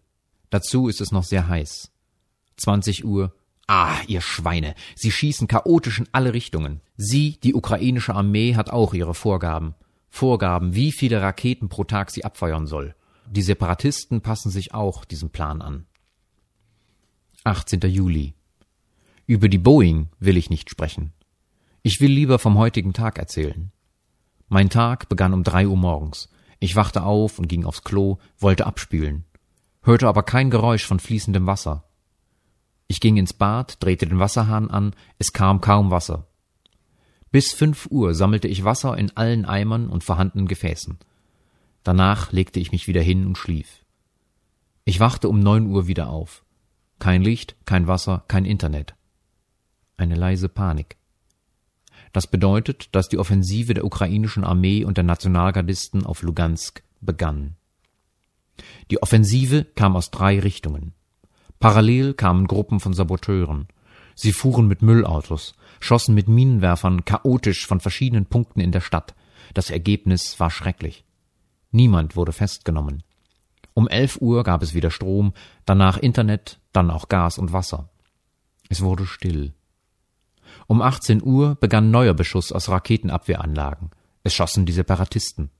Dazu 0.50 0.88
ist 0.88 1.00
es 1.00 1.12
noch 1.12 1.24
sehr 1.24 1.48
heiß. 1.48 1.92
20 2.58 3.04
Uhr. 3.04 3.32
Ah, 3.66 3.96
ihr 4.06 4.20
Schweine, 4.20 4.74
sie 4.96 5.10
schießen 5.10 5.46
chaotisch 5.46 5.98
in 5.98 6.08
alle 6.12 6.32
Richtungen. 6.32 6.80
Sie, 6.96 7.38
die 7.42 7.54
ukrainische 7.54 8.14
Armee, 8.14 8.54
hat 8.54 8.70
auch 8.70 8.94
ihre 8.94 9.14
Vorgaben. 9.14 9.74
Vorgaben, 10.08 10.74
wie 10.74 10.92
viele 10.92 11.20
Raketen 11.20 11.68
pro 11.68 11.84
Tag 11.84 12.10
sie 12.10 12.24
abfeuern 12.24 12.66
soll. 12.66 12.94
Die 13.30 13.42
Separatisten 13.42 14.22
passen 14.22 14.50
sich 14.50 14.72
auch 14.72 15.04
diesem 15.04 15.30
Plan 15.30 15.60
an. 15.60 15.86
18. 17.44 17.80
Juli. 17.80 18.34
Über 19.26 19.48
die 19.48 19.58
Boeing 19.58 20.08
will 20.18 20.38
ich 20.38 20.48
nicht 20.48 20.70
sprechen. 20.70 21.12
Ich 21.82 22.00
will 22.00 22.10
lieber 22.10 22.38
vom 22.38 22.56
heutigen 22.58 22.94
Tag 22.94 23.18
erzählen. 23.18 23.70
Mein 24.48 24.70
Tag 24.70 25.10
begann 25.10 25.34
um 25.34 25.44
drei 25.44 25.68
Uhr 25.68 25.76
morgens. 25.76 26.30
Ich 26.58 26.74
wachte 26.74 27.02
auf 27.02 27.38
und 27.38 27.48
ging 27.48 27.64
aufs 27.64 27.84
Klo, 27.84 28.18
wollte 28.38 28.66
abspülen, 28.66 29.24
hörte 29.82 30.08
aber 30.08 30.22
kein 30.22 30.50
Geräusch 30.50 30.86
von 30.86 30.98
fließendem 30.98 31.46
Wasser. 31.46 31.87
Ich 32.88 33.00
ging 33.00 33.18
ins 33.18 33.34
Bad, 33.34 33.82
drehte 33.82 34.06
den 34.06 34.18
Wasserhahn 34.18 34.70
an, 34.70 34.94
es 35.18 35.32
kam 35.32 35.60
kaum 35.60 35.90
Wasser. 35.90 36.26
Bis 37.30 37.52
fünf 37.52 37.86
Uhr 37.90 38.14
sammelte 38.14 38.48
ich 38.48 38.64
Wasser 38.64 38.96
in 38.96 39.14
allen 39.16 39.44
Eimern 39.44 39.88
und 39.88 40.02
vorhandenen 40.02 40.48
Gefäßen. 40.48 40.98
Danach 41.84 42.32
legte 42.32 42.58
ich 42.58 42.72
mich 42.72 42.88
wieder 42.88 43.02
hin 43.02 43.26
und 43.26 43.36
schlief. 43.36 43.84
Ich 44.86 45.00
wachte 45.00 45.28
um 45.28 45.38
neun 45.38 45.66
Uhr 45.66 45.86
wieder 45.86 46.08
auf. 46.08 46.44
Kein 46.98 47.22
Licht, 47.22 47.56
kein 47.66 47.86
Wasser, 47.86 48.24
kein 48.26 48.46
Internet. 48.46 48.94
Eine 49.98 50.14
leise 50.14 50.48
Panik. 50.48 50.96
Das 52.14 52.26
bedeutet, 52.26 52.88
dass 52.94 53.10
die 53.10 53.18
Offensive 53.18 53.74
der 53.74 53.84
ukrainischen 53.84 54.44
Armee 54.44 54.84
und 54.84 54.96
der 54.96 55.04
Nationalgardisten 55.04 56.06
auf 56.06 56.22
Lugansk 56.22 56.82
begann. 57.02 57.56
Die 58.90 59.02
Offensive 59.02 59.64
kam 59.74 59.94
aus 59.94 60.10
drei 60.10 60.40
Richtungen. 60.40 60.94
Parallel 61.60 62.14
kamen 62.14 62.46
Gruppen 62.46 62.78
von 62.78 62.92
Saboteuren. 62.92 63.66
Sie 64.14 64.32
fuhren 64.32 64.68
mit 64.68 64.82
Müllautos, 64.82 65.54
schossen 65.80 66.14
mit 66.14 66.28
Minenwerfern 66.28 67.04
chaotisch 67.04 67.66
von 67.66 67.80
verschiedenen 67.80 68.26
Punkten 68.26 68.60
in 68.60 68.72
der 68.72 68.80
Stadt. 68.80 69.14
Das 69.54 69.70
Ergebnis 69.70 70.38
war 70.38 70.50
schrecklich. 70.50 71.04
Niemand 71.70 72.16
wurde 72.16 72.32
festgenommen. 72.32 73.02
Um 73.74 73.88
elf 73.88 74.20
Uhr 74.20 74.42
gab 74.44 74.62
es 74.62 74.74
wieder 74.74 74.90
Strom, 74.90 75.32
danach 75.64 75.96
Internet, 75.98 76.58
dann 76.72 76.90
auch 76.90 77.08
Gas 77.08 77.38
und 77.38 77.52
Wasser. 77.52 77.90
Es 78.68 78.80
wurde 78.80 79.06
still. 79.06 79.54
Um 80.66 80.82
18 80.82 81.22
Uhr 81.22 81.56
begann 81.56 81.90
neuer 81.90 82.14
Beschuss 82.14 82.52
aus 82.52 82.68
Raketenabwehranlagen. 82.68 83.90
Es 84.22 84.34
schossen 84.34 84.66
die 84.66 84.72
Separatisten. 84.72 85.50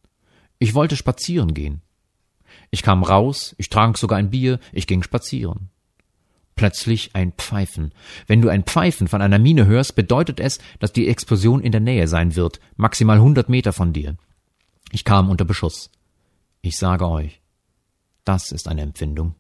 Ich 0.58 0.74
wollte 0.74 0.96
spazieren 0.96 1.54
gehen. 1.54 1.82
Ich 2.70 2.82
kam 2.82 3.02
raus, 3.02 3.54
ich 3.58 3.68
trank 3.68 3.98
sogar 3.98 4.18
ein 4.18 4.30
Bier, 4.30 4.58
ich 4.72 4.86
ging 4.86 5.02
spazieren. 5.02 5.70
Plötzlich 6.58 7.14
ein 7.14 7.32
Pfeifen. 7.32 7.92
Wenn 8.26 8.42
du 8.42 8.48
ein 8.48 8.64
Pfeifen 8.64 9.06
von 9.06 9.22
einer 9.22 9.38
Mine 9.38 9.66
hörst, 9.66 9.94
bedeutet 9.94 10.40
es, 10.40 10.58
dass 10.80 10.92
die 10.92 11.06
Explosion 11.06 11.60
in 11.62 11.70
der 11.70 11.80
Nähe 11.80 12.08
sein 12.08 12.34
wird, 12.34 12.58
maximal 12.76 13.20
hundert 13.20 13.48
Meter 13.48 13.72
von 13.72 13.92
dir. 13.92 14.16
Ich 14.90 15.04
kam 15.04 15.30
unter 15.30 15.44
Beschuss. 15.44 15.90
Ich 16.60 16.76
sage 16.76 17.08
euch, 17.08 17.40
das 18.24 18.50
ist 18.50 18.66
eine 18.66 18.82
Empfindung. 18.82 19.36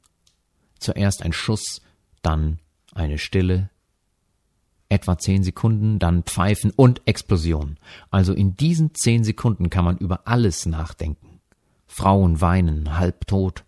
Zuerst 0.78 1.22
ein 1.22 1.32
Schuss, 1.32 1.82
dann 2.22 2.60
eine 2.94 3.18
Stille, 3.18 3.68
etwa 4.88 5.18
zehn 5.18 5.42
Sekunden, 5.42 5.98
dann 5.98 6.22
Pfeifen 6.22 6.70
und 6.70 7.02
Explosion. 7.04 7.78
Also 8.10 8.32
in 8.32 8.56
diesen 8.56 8.94
zehn 8.94 9.24
Sekunden 9.24 9.70
kann 9.70 9.84
man 9.84 9.98
über 9.98 10.28
alles 10.28 10.66
nachdenken. 10.66 11.40
Frauen 11.88 12.40
weinen, 12.40 12.96
halbtot. 12.96 13.64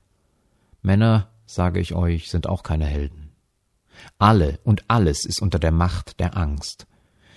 Männer, 0.83 1.31
sage 1.47 1.81
ich 1.81 1.95
euch, 1.95 2.31
sind 2.31 2.49
auch 2.49 2.63
keine 2.63 2.87
Helden. 2.87 3.30
Alle 4.19 4.61
und 4.65 4.85
alles 4.89 5.25
ist 5.25 5.41
unter 5.43 5.59
der 5.59 5.73
Macht 5.73 6.21
der 6.21 6.37
Angst. 6.37 6.87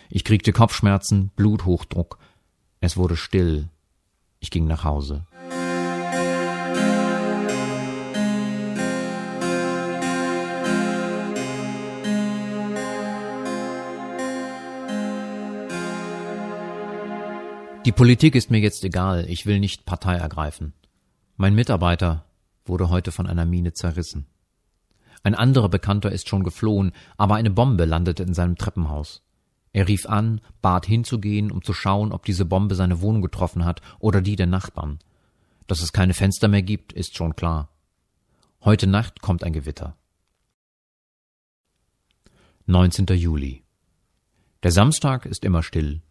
Ich 0.09 0.23
kriegte 0.23 0.53
Kopfschmerzen, 0.53 1.31
Bluthochdruck. 1.35 2.17
Es 2.79 2.97
wurde 2.97 3.15
still. 3.15 3.69
Ich 4.39 4.51
ging 4.51 4.65
nach 4.65 4.83
Hause. 4.83 5.25
Die 17.85 17.91
Politik 17.91 18.35
ist 18.35 18.49
mir 18.49 18.59
jetzt 18.59 18.85
egal, 18.85 19.25
ich 19.27 19.45
will 19.45 19.59
nicht 19.59 19.85
Partei 19.85 20.15
ergreifen. 20.15 20.73
Mein 21.35 21.53
Mitarbeiter 21.53 22.23
wurde 22.65 22.89
heute 22.89 23.11
von 23.11 23.27
einer 23.27 23.45
Mine 23.45 23.73
zerrissen. 23.73 24.25
Ein 25.23 25.35
anderer 25.35 25.69
Bekannter 25.69 26.11
ist 26.11 26.27
schon 26.27 26.43
geflohen, 26.43 26.91
aber 27.17 27.35
eine 27.35 27.49
Bombe 27.49 27.85
landete 27.85 28.23
in 28.23 28.33
seinem 28.33 28.57
Treppenhaus. 28.57 29.23
Er 29.71 29.87
rief 29.87 30.05
an, 30.05 30.41
bat 30.61 30.85
hinzugehen, 30.85 31.49
um 31.49 31.63
zu 31.63 31.73
schauen, 31.73 32.11
ob 32.11 32.25
diese 32.25 32.45
Bombe 32.45 32.75
seine 32.75 33.01
Wohnung 33.01 33.21
getroffen 33.21 33.65
hat 33.65 33.81
oder 33.99 34.21
die 34.21 34.35
der 34.35 34.47
Nachbarn. 34.47 34.99
Dass 35.65 35.81
es 35.81 35.93
keine 35.93 36.13
Fenster 36.13 36.47
mehr 36.47 36.61
gibt, 36.61 36.93
ist 36.93 37.15
schon 37.15 37.35
klar. 37.35 37.69
Heute 38.63 38.85
Nacht 38.85 39.21
kommt 39.21 39.43
ein 39.43 39.53
Gewitter. 39.53 39.95
19. 42.65 43.07
Juli. 43.07 43.63
Der 44.61 44.71
Samstag 44.71 45.25
ist 45.25 45.43
immer 45.43 45.63
still. 45.63 46.01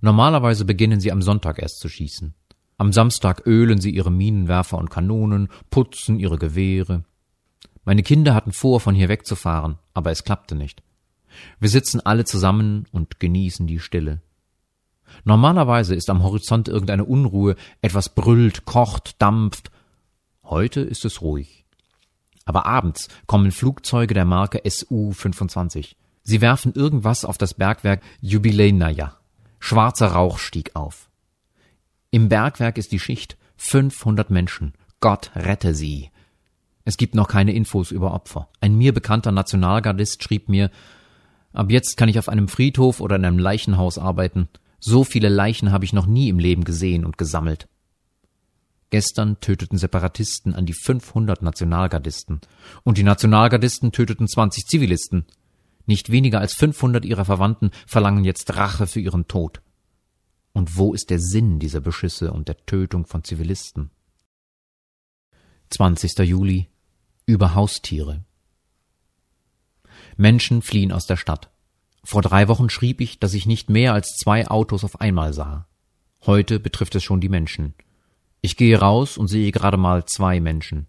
Normalerweise 0.00 0.64
beginnen 0.64 1.00
sie 1.00 1.12
am 1.12 1.22
Sonntag 1.22 1.60
erst 1.60 1.78
zu 1.78 1.88
schießen. 1.88 2.34
Am 2.76 2.92
Samstag 2.92 3.46
ölen 3.46 3.80
sie 3.80 3.90
ihre 3.90 4.10
Minenwerfer 4.10 4.78
und 4.78 4.90
Kanonen, 4.90 5.48
putzen 5.70 6.18
ihre 6.18 6.38
Gewehre. 6.38 7.04
Meine 7.84 8.02
Kinder 8.02 8.34
hatten 8.34 8.52
vor, 8.52 8.80
von 8.80 8.94
hier 8.94 9.08
wegzufahren, 9.08 9.78
aber 9.92 10.10
es 10.10 10.24
klappte 10.24 10.54
nicht. 10.54 10.82
Wir 11.58 11.68
sitzen 11.68 12.00
alle 12.00 12.24
zusammen 12.24 12.86
und 12.92 13.18
genießen 13.18 13.66
die 13.66 13.80
Stille. 13.80 14.20
Normalerweise 15.24 15.94
ist 15.94 16.10
am 16.10 16.22
Horizont 16.22 16.68
irgendeine 16.68 17.04
Unruhe, 17.04 17.56
etwas 17.80 18.14
brüllt, 18.14 18.64
kocht, 18.64 19.20
dampft. 19.20 19.70
Heute 20.42 20.80
ist 20.80 21.04
es 21.04 21.22
ruhig. 21.22 21.64
Aber 22.44 22.66
abends 22.66 23.08
kommen 23.26 23.52
Flugzeuge 23.52 24.14
der 24.14 24.24
Marke 24.24 24.62
SU-25. 24.68 25.94
Sie 26.24 26.40
werfen 26.40 26.72
irgendwas 26.74 27.24
auf 27.24 27.38
das 27.38 27.54
Bergwerk 27.54 28.02
Jubilejnaja. 28.20 29.16
Schwarzer 29.58 30.08
Rauch 30.08 30.38
stieg 30.38 30.74
auf. 30.74 31.10
Im 32.10 32.28
Bergwerk 32.28 32.78
ist 32.78 32.92
die 32.92 32.98
Schicht 32.98 33.36
500 33.56 34.30
Menschen. 34.30 34.74
Gott 35.00 35.30
rette 35.34 35.74
sie. 35.74 36.10
Es 36.84 36.96
gibt 36.96 37.14
noch 37.14 37.28
keine 37.28 37.52
Infos 37.52 37.90
über 37.90 38.12
Opfer. 38.12 38.48
Ein 38.60 38.76
mir 38.76 38.92
bekannter 38.92 39.32
Nationalgardist 39.32 40.22
schrieb 40.22 40.48
mir, 40.48 40.70
ab 41.52 41.70
jetzt 41.70 41.96
kann 41.96 42.08
ich 42.08 42.18
auf 42.18 42.28
einem 42.28 42.48
Friedhof 42.48 43.00
oder 43.00 43.16
in 43.16 43.24
einem 43.24 43.38
Leichenhaus 43.38 43.98
arbeiten. 43.98 44.48
So 44.80 45.04
viele 45.04 45.28
Leichen 45.28 45.70
habe 45.70 45.84
ich 45.84 45.92
noch 45.92 46.06
nie 46.06 46.28
im 46.28 46.38
Leben 46.38 46.64
gesehen 46.64 47.04
und 47.04 47.18
gesammelt. 47.18 47.68
Gestern 48.90 49.40
töteten 49.40 49.78
Separatisten 49.78 50.54
an 50.54 50.66
die 50.66 50.74
500 50.74 51.40
Nationalgardisten. 51.40 52.40
Und 52.82 52.98
die 52.98 53.04
Nationalgardisten 53.04 53.92
töteten 53.92 54.28
20 54.28 54.66
Zivilisten. 54.66 55.24
Nicht 55.86 56.10
weniger 56.10 56.40
als 56.40 56.54
500 56.54 57.04
ihrer 57.04 57.24
Verwandten 57.24 57.70
verlangen 57.86 58.24
jetzt 58.24 58.54
Rache 58.56 58.86
für 58.86 59.00
ihren 59.00 59.28
Tod. 59.28 59.62
Und 60.52 60.76
wo 60.76 60.92
ist 60.92 61.10
der 61.10 61.20
Sinn 61.20 61.58
dieser 61.58 61.80
Beschüsse 61.80 62.32
und 62.32 62.48
der 62.48 62.66
Tötung 62.66 63.06
von 63.06 63.24
Zivilisten? 63.24 63.90
20. 65.70 66.18
Juli 66.18 66.68
über 67.26 67.54
Haustiere. 67.54 68.24
Menschen 70.16 70.62
fliehen 70.62 70.92
aus 70.92 71.06
der 71.06 71.16
Stadt. 71.16 71.50
Vor 72.04 72.22
drei 72.22 72.48
Wochen 72.48 72.68
schrieb 72.68 73.00
ich, 73.00 73.20
dass 73.20 73.34
ich 73.34 73.46
nicht 73.46 73.70
mehr 73.70 73.92
als 73.94 74.16
zwei 74.16 74.48
Autos 74.48 74.84
auf 74.84 75.00
einmal 75.00 75.32
sah. 75.32 75.66
Heute 76.26 76.60
betrifft 76.60 76.94
es 76.94 77.04
schon 77.04 77.20
die 77.20 77.28
Menschen. 77.28 77.74
Ich 78.40 78.56
gehe 78.56 78.78
raus 78.78 79.16
und 79.18 79.28
sehe 79.28 79.52
gerade 79.52 79.76
mal 79.76 80.04
zwei 80.04 80.40
Menschen. 80.40 80.86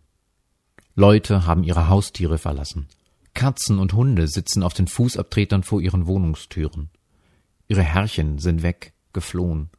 Leute 0.96 1.46
haben 1.46 1.63
ihre 1.63 1.88
Haustiere 1.88 2.38
verlassen. 2.38 2.88
Katzen 3.34 3.80
und 3.80 3.93
Hunde 3.93 4.28
sitzen 4.28 4.63
auf 4.63 4.74
den 4.74 4.88
Fußabtretern 4.88 5.63
vor 5.63 5.82
ihren 5.82 6.06
Wohnungstüren. 6.06 6.89
Ihre 7.67 7.82
Herrchen 7.82 8.39
sind 8.39 8.62
weg 8.62 8.93
geflohen. 9.12 9.69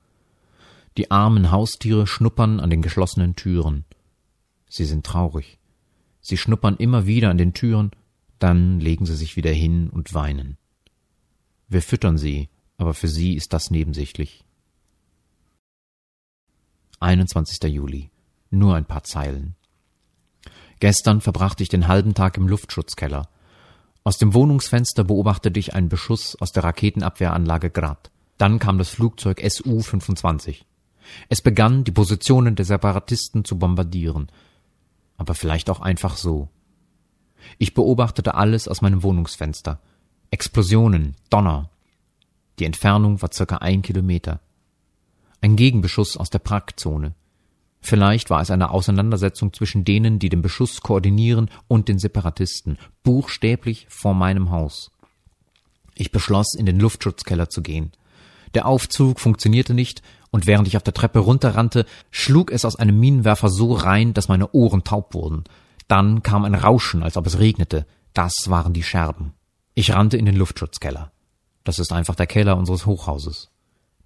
Die 0.96 1.10
armen 1.10 1.50
Haustiere 1.50 2.06
schnuppern 2.06 2.60
an 2.60 2.70
den 2.70 2.82
geschlossenen 2.82 3.36
Türen. 3.36 3.84
Sie 4.68 4.84
sind 4.84 5.04
traurig. 5.04 5.58
Sie 6.24 6.38
schnuppern 6.38 6.78
immer 6.78 7.06
wieder 7.06 7.28
an 7.28 7.36
den 7.36 7.52
Türen, 7.52 7.90
dann 8.38 8.80
legen 8.80 9.04
sie 9.04 9.14
sich 9.14 9.36
wieder 9.36 9.52
hin 9.52 9.90
und 9.90 10.14
weinen. 10.14 10.56
Wir 11.68 11.82
füttern 11.82 12.16
sie, 12.16 12.48
aber 12.78 12.94
für 12.94 13.08
sie 13.08 13.34
ist 13.34 13.52
das 13.52 13.70
nebensächlich. 13.70 14.42
21. 17.00 17.62
Juli. 17.70 18.10
Nur 18.48 18.74
ein 18.74 18.86
paar 18.86 19.04
Zeilen. 19.04 19.54
Gestern 20.80 21.20
verbrachte 21.20 21.62
ich 21.62 21.68
den 21.68 21.88
halben 21.88 22.14
Tag 22.14 22.38
im 22.38 22.48
Luftschutzkeller. 22.48 23.28
Aus 24.02 24.16
dem 24.16 24.32
Wohnungsfenster 24.32 25.04
beobachtete 25.04 25.60
ich 25.60 25.74
einen 25.74 25.90
Beschuss 25.90 26.36
aus 26.40 26.52
der 26.52 26.64
Raketenabwehranlage 26.64 27.68
Grad. 27.68 28.10
Dann 28.38 28.58
kam 28.58 28.78
das 28.78 28.88
Flugzeug 28.88 29.42
Su-25. 29.46 30.64
Es 31.28 31.42
begann, 31.42 31.84
die 31.84 31.92
Positionen 31.92 32.54
der 32.56 32.64
Separatisten 32.64 33.44
zu 33.44 33.58
bombardieren. 33.58 34.30
Aber 35.16 35.34
vielleicht 35.34 35.70
auch 35.70 35.80
einfach 35.80 36.16
so. 36.16 36.48
Ich 37.58 37.74
beobachtete 37.74 38.34
alles 38.34 38.68
aus 38.68 38.82
meinem 38.82 39.02
Wohnungsfenster. 39.02 39.80
Explosionen, 40.30 41.16
Donner. 41.30 41.70
Die 42.58 42.64
Entfernung 42.64 43.22
war 43.22 43.32
circa 43.32 43.58
ein 43.58 43.82
Kilometer. 43.82 44.40
Ein 45.40 45.56
Gegenbeschuss 45.56 46.16
aus 46.16 46.30
der 46.30 46.38
Prag-Zone. 46.38 47.14
Vielleicht 47.80 48.30
war 48.30 48.40
es 48.40 48.50
eine 48.50 48.70
Auseinandersetzung 48.70 49.52
zwischen 49.52 49.84
denen, 49.84 50.18
die 50.18 50.30
den 50.30 50.40
Beschuss 50.40 50.80
koordinieren, 50.80 51.50
und 51.68 51.88
den 51.88 51.98
Separatisten, 51.98 52.78
buchstäblich 53.02 53.86
vor 53.90 54.14
meinem 54.14 54.50
Haus. 54.50 54.90
Ich 55.94 56.10
beschloss, 56.10 56.54
in 56.54 56.64
den 56.64 56.80
Luftschutzkeller 56.80 57.50
zu 57.50 57.60
gehen. 57.62 57.92
Der 58.54 58.66
Aufzug 58.66 59.20
funktionierte 59.20 59.74
nicht, 59.74 60.02
und 60.34 60.48
während 60.48 60.66
ich 60.66 60.76
auf 60.76 60.82
der 60.82 60.94
Treppe 60.94 61.20
runterrannte, 61.20 61.86
schlug 62.10 62.50
es 62.50 62.64
aus 62.64 62.74
einem 62.74 62.98
Minenwerfer 62.98 63.48
so 63.48 63.72
rein, 63.72 64.14
dass 64.14 64.26
meine 64.26 64.50
Ohren 64.50 64.82
taub 64.82 65.14
wurden. 65.14 65.44
Dann 65.86 66.24
kam 66.24 66.44
ein 66.44 66.56
Rauschen, 66.56 67.04
als 67.04 67.16
ob 67.16 67.28
es 67.28 67.38
regnete. 67.38 67.86
Das 68.14 68.34
waren 68.48 68.72
die 68.72 68.82
Scherben. 68.82 69.34
Ich 69.74 69.92
rannte 69.92 70.16
in 70.16 70.26
den 70.26 70.34
Luftschutzkeller. 70.34 71.12
Das 71.62 71.78
ist 71.78 71.92
einfach 71.92 72.16
der 72.16 72.26
Keller 72.26 72.56
unseres 72.56 72.84
Hochhauses. 72.84 73.52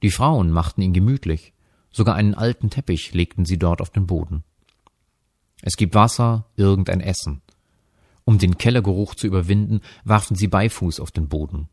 Die 0.03 0.11
Frauen 0.11 0.51
machten 0.51 0.83
ihn 0.83 0.93
gemütlich. 0.93 1.55
Sogar 1.91 2.15
einen 2.15 2.35
alten 2.35 2.69
Teppich 2.69 3.15
legten 3.15 3.47
sie 3.47 3.59
dort 3.59 3.81
auf 3.81 3.89
den 3.89 4.07
Boden. 4.07 4.45
Es 5.63 5.79
gibt 5.79 5.95
Wasser, 5.95 6.45
irgendein 6.57 7.01
Essen. 7.01 7.41
Um 8.27 8.37
den 8.37 8.59
Kellergeruch 8.59 9.15
zu 9.15 9.27
überwinden, 9.27 9.81
warfen 10.05 10.37
sie 10.37 10.49
Beifuß 10.49 11.01
auf 11.01 11.11
den 11.11 11.29
Boden. 11.29 11.71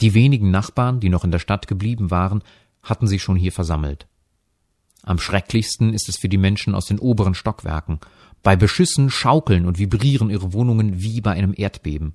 Die 0.00 0.14
wenigen 0.14 0.50
Nachbarn, 0.50 0.98
die 0.98 1.10
noch 1.10 1.24
in 1.24 1.30
der 1.30 1.38
Stadt 1.38 1.68
geblieben 1.68 2.10
waren, 2.10 2.42
hatten 2.82 3.06
sich 3.06 3.22
schon 3.22 3.36
hier 3.36 3.52
versammelt. 3.52 4.06
Am 5.02 5.18
schrecklichsten 5.18 5.94
ist 5.94 6.08
es 6.08 6.16
für 6.16 6.28
die 6.28 6.38
Menschen 6.38 6.74
aus 6.74 6.86
den 6.86 6.98
oberen 6.98 7.34
Stockwerken. 7.34 8.00
Bei 8.42 8.56
Beschüssen 8.56 9.10
schaukeln 9.10 9.66
und 9.66 9.78
vibrieren 9.78 10.30
ihre 10.30 10.52
Wohnungen 10.52 11.00
wie 11.02 11.20
bei 11.20 11.32
einem 11.32 11.54
Erdbeben. 11.56 12.14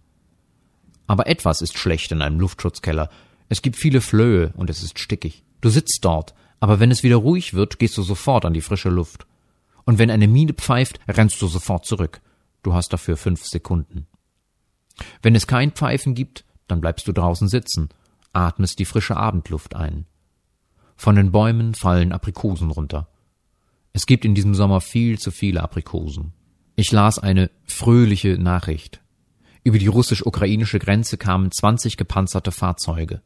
Aber 1.06 1.28
etwas 1.28 1.62
ist 1.62 1.78
schlecht 1.78 2.12
in 2.12 2.22
einem 2.22 2.40
Luftschutzkeller. 2.40 3.10
Es 3.50 3.62
gibt 3.62 3.78
viele 3.78 4.02
Flöhe 4.02 4.54
und 4.56 4.70
es 4.70 4.84
ist 4.84 5.00
stickig. 5.00 5.44
Du 5.62 5.70
sitzt 5.70 6.00
dort, 6.02 6.34
aber 6.60 6.80
wenn 6.80 6.92
es 6.92 7.04
wieder 7.04 7.16
ruhig 7.18 7.54
wird, 7.54 7.80
gehst 7.80 7.98
du 7.98 8.04
sofort 8.04 8.46
an 8.46 8.54
die 8.54 8.62
frische 8.62 8.90
Luft. 8.90 9.26
Und 9.86 10.00
wenn 10.00 10.12
eine 10.12 10.28
Mine 10.28 10.54
pfeift, 10.54 11.00
rennst 11.08 11.42
du 11.42 11.48
sofort 11.48 11.86
zurück. 11.86 12.22
Du 12.62 12.74
hast 12.74 12.92
dafür 12.92 13.16
fünf 13.16 13.46
Sekunden. 13.46 14.08
Wenn 15.22 15.36
es 15.36 15.48
kein 15.48 15.72
Pfeifen 15.72 16.16
gibt, 16.16 16.44
dann 16.68 16.82
bleibst 16.82 17.08
du 17.08 17.14
draußen 17.14 17.48
sitzen, 17.48 17.90
atmest 18.34 18.80
die 18.80 18.86
frische 18.86 19.16
Abendluft 19.16 19.76
ein. 19.76 20.06
Von 20.98 21.16
den 21.16 21.32
Bäumen 21.32 21.76
fallen 21.76 22.12
Aprikosen 22.12 22.72
runter. 22.72 23.08
Es 23.94 24.06
gibt 24.06 24.26
in 24.26 24.36
diesem 24.36 24.56
Sommer 24.56 24.82
viel 24.82 25.20
zu 25.20 25.32
viele 25.32 25.62
Aprikosen. 25.64 26.34
Ich 26.76 26.92
las 26.92 27.20
eine 27.20 27.50
fröhliche 27.64 28.38
Nachricht. 28.38 29.02
Über 29.64 29.80
die 29.80 29.88
russisch-ukrainische 29.88 30.80
Grenze 30.80 31.18
kamen 31.18 31.52
20 31.52 31.98
gepanzerte 31.98 32.52
Fahrzeuge. 32.52 33.22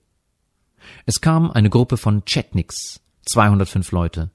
Es 1.06 1.22
kam 1.22 1.52
eine 1.52 1.70
Gruppe 1.70 1.98
von 1.98 2.26
Chetniks, 2.26 3.02
205 3.26 3.92
Leute. 3.92 4.32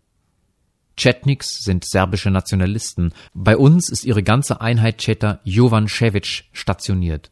Chetniks 0.97 1.63
sind 1.63 1.85
serbische 1.85 2.31
Nationalisten. 2.31 3.13
Bei 3.35 3.57
uns 3.57 3.91
ist 3.91 4.05
ihre 4.05 4.23
ganze 4.23 4.61
Einheit 4.61 4.99
Cheta 4.99 5.41
Jovanšević 5.45 6.45
stationiert. 6.53 7.31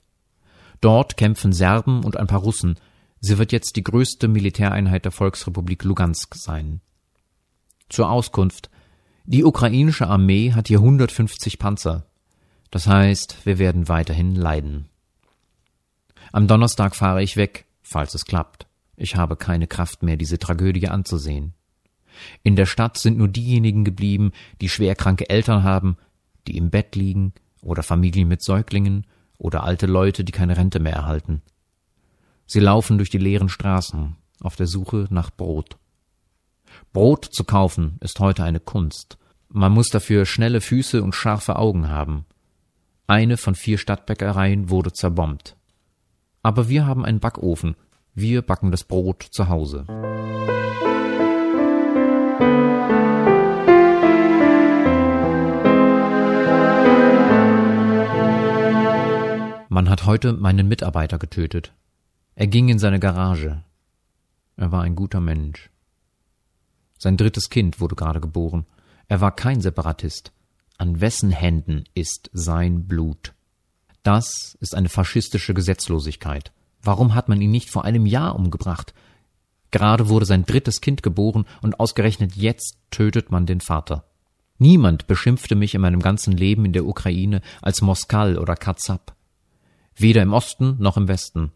Dort 0.81 1.17
kämpfen 1.17 1.53
Serben 1.53 2.05
und 2.05 2.17
ein 2.19 2.27
paar 2.27 2.41
Russen. 2.41 2.77
Sie 3.27 3.39
wird 3.39 3.53
jetzt 3.53 3.77
die 3.77 3.83
größte 3.83 4.29
Militäreinheit 4.29 5.07
der 5.07 5.11
Volksrepublik 5.11 5.83
Lugansk 5.85 6.35
sein. 6.35 6.83
Zur 7.89 8.11
Auskunft. 8.11 8.69
Die 9.25 9.45
ukrainische 9.45 10.09
Armee 10.09 10.53
hat 10.53 10.69
hier 10.69 10.81
150 10.81 11.59
Panzer. 11.59 12.05
Das 12.71 12.87
heißt, 12.87 13.47
wir 13.47 13.59
werden 13.59 13.89
weiterhin 13.89 14.35
leiden. 14.35 14.91
Am 16.33 16.47
Donnerstag 16.47 16.95
fahre 16.95 17.23
ich 17.23 17.39
weg, 17.39 17.65
falls 17.81 18.15
es 18.15 18.27
klappt. 18.27 18.67
Ich 18.95 19.17
habe 19.17 19.37
keine 19.37 19.69
Kraft 19.69 20.03
mehr, 20.03 20.19
diese 20.19 20.39
Tragödie 20.39 20.89
anzusehen. 20.89 21.55
In 22.43 22.57
der 22.57 22.67
Stadt 22.67 22.99
sind 22.99 23.17
nur 23.17 23.29
diejenigen 23.29 23.85
geblieben, 23.85 24.33
die 24.61 24.69
schwerkranke 24.69 25.31
Eltern 25.31 25.63
haben, 25.63 25.97
die 26.47 26.59
im 26.59 26.69
Bett 26.69 26.95
liegen, 26.95 27.33
oder 27.63 27.83
Familien 27.83 28.29
mit 28.29 28.43
Säuglingen, 28.43 29.07
oder 29.39 29.65
alte 29.65 29.87
Leute, 29.87 30.25
die 30.25 30.33
keine 30.33 30.59
Rente 30.59 30.79
mehr 30.79 30.93
erhalten. 30.93 31.41
Sie 32.47 32.61
laufen 32.61 32.99
durch 32.99 33.11
die 33.11 33.19
leeren 33.19 33.49
Straßen 33.49 34.17
auf 34.41 34.57
der 34.57 34.67
Suche 34.67 35.07
nach 35.11 35.31
Brot. 35.31 35.77
Brot 36.93 37.25
zu 37.25 37.45
kaufen 37.45 37.97
ist 38.01 38.21
heute 38.21 38.45
eine 38.45 38.61
Kunst. 38.61 39.19
Man 39.49 39.73
muss 39.73 39.89
dafür 39.89 40.27
schnelle 40.27 40.61
Füße 40.61 41.03
und 41.03 41.15
scharfe 41.15 41.57
Augen 41.57 41.89
haben. 41.89 42.25
Eine 43.07 43.37
von 43.37 43.55
vier 43.55 43.79
Stadtbäckereien 43.79 44.71
wurde 44.71 44.93
zerbombt. 44.93 45.57
Aber 46.43 46.69
wir 46.69 46.87
haben 46.87 47.05
einen 47.05 47.21
Backofen. 47.21 47.77
Wir 48.15 48.43
backen 48.43 48.71
das 48.71 48.85
Brot 48.85 49.27
zu 49.31 49.49
Hause. 49.49 49.85
Man 59.69 59.91
hat 59.91 60.07
heute 60.07 60.35
meinen 60.35 60.69
Mitarbeiter 60.69 61.19
getötet. 61.19 61.73
Er 62.37 62.47
ging 62.47 62.69
in 62.69 62.79
seine 62.79 62.99
Garage. 62.99 63.63
Er 64.57 64.73
war 64.73 64.83
ein 64.83 64.97
guter 64.97 65.21
Mensch. 65.21 65.71
Sein 66.99 67.17
drittes 67.17 67.51
Kind 67.51 67.81
wurde 67.81 67.95
gerade 67.95 68.21
geboren. 68.21 68.67
Er 69.09 69.21
war 69.21 69.35
kein 69.35 69.61
Separatist. 69.61 70.33
An 70.77 71.01
wessen 71.01 71.31
Händen 71.31 71.85
ist 71.95 72.31
sein 72.33 72.87
Blut? 72.87 73.35
Das 74.03 74.57
ist 74.61 74.75
eine 74.75 74.89
faschistische 74.89 75.55
Gesetzlosigkeit. 75.55 76.53
Warum 76.83 77.15
hat 77.15 77.29
man 77.29 77.41
ihn 77.41 77.51
nicht 77.51 77.71
vor 77.71 77.85
einem 77.85 78.07
Jahr 78.07 78.35
umgebracht? 78.37 78.95
Gerade 79.71 80.09
wurde 80.09 80.27
sein 80.27 80.45
drittes 80.45 80.81
Kind 80.81 81.03
geboren 81.03 81.47
und 81.63 81.81
ausgerechnet 81.81 82.37
jetzt 82.37 82.77
tötet 82.91 83.31
man 83.31 83.47
den 83.47 83.61
Vater. 83.61 84.05
Niemand 84.59 85.07
beschimpfte 85.07 85.57
mich 85.57 85.75
in 85.75 85.81
meinem 85.81 86.01
ganzen 86.01 86.33
Leben 86.33 86.65
in 86.65 86.73
der 86.73 86.87
Ukraine 86.87 87.41
als 87.63 87.81
Moskal 87.81 88.39
oder 88.39 88.55
Katzap. 88.55 89.15
Weder 89.97 90.23
im 90.23 90.33
Osten 90.33 90.77
noch 90.79 90.97
im 90.97 91.09
Westen. 91.09 91.53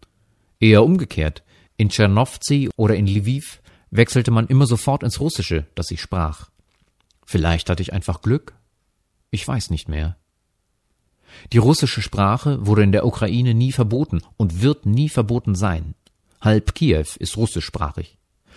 Eher 0.60 0.84
umgekehrt. 0.84 1.42
In 1.76 1.88
Tschernowzi 1.88 2.70
oder 2.76 2.96
in 2.96 3.06
Lviv 3.06 3.60
wechselte 3.90 4.30
man 4.30 4.46
immer 4.48 4.66
sofort 4.66 5.02
ins 5.02 5.20
Russische, 5.20 5.66
das 5.74 5.90
ich 5.90 6.00
sprach. 6.00 6.50
Vielleicht 7.24 7.70
hatte 7.70 7.82
ich 7.82 7.92
einfach 7.92 8.22
Glück. 8.22 8.54
Ich 9.30 9.46
weiß 9.46 9.70
nicht 9.70 9.88
mehr. 9.88 10.16
Die 11.52 11.58
russische 11.58 12.02
Sprache 12.02 12.66
wurde 12.66 12.82
in 12.82 12.92
der 12.92 13.06
Ukraine 13.06 13.54
nie 13.54 13.72
verboten 13.72 14.22
und 14.36 14.62
wird 14.62 14.86
nie 14.86 15.08
verboten 15.08 15.54
sein. 15.54 15.94
Halb 16.40 16.74
Kiew 16.74 17.06
ist 17.18 17.36
russischsprachig. 17.36 18.16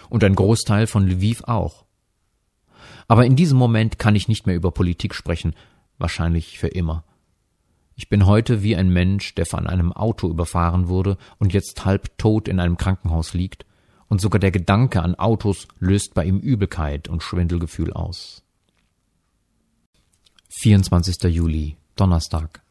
Und 0.10 0.24
ein 0.24 0.36
Großteil 0.36 0.88
von 0.88 1.08
Lviv 1.08 1.44
auch. 1.44 1.86
Aber 3.08 3.26
in 3.26 3.36
diesem 3.36 3.58
Moment 3.58 4.00
kann 4.00 4.16
ich 4.16 4.28
nicht 4.28 4.48
mehr 4.48 4.56
über 4.56 4.72
Politik 4.72 5.14
sprechen, 5.14 5.54
wahrscheinlich 5.98 6.58
für 6.58 6.70
immer. 6.70 7.04
Ich 8.02 8.10
bin 8.10 8.26
heute 8.26 8.64
wie 8.64 8.76
ein 8.76 8.90
Mensch, 8.90 9.36
der 9.36 9.46
von 9.46 9.68
einem 9.68 9.94
Auto 9.94 10.28
überfahren 10.28 10.88
wurde 10.88 11.20
und 11.38 11.54
jetzt 11.54 11.86
halb 11.86 12.18
tot 12.18 12.48
in 12.48 12.60
einem 12.60 12.76
Krankenhaus 12.76 13.36
liegt, 13.36 13.64
und 14.08 14.20
sogar 14.20 14.40
der 14.40 14.50
Gedanke 14.50 15.04
an 15.04 15.14
Autos 15.14 15.68
löst 15.78 16.16
bei 16.16 16.26
ihm 16.26 16.40
Übelkeit 16.40 17.10
und 17.10 17.22
Schwindelgefühl 17.22 17.94
aus. 17.94 18.42
24. 20.50 21.32
Juli, 21.32 21.78
Donnerstag. 21.96 22.64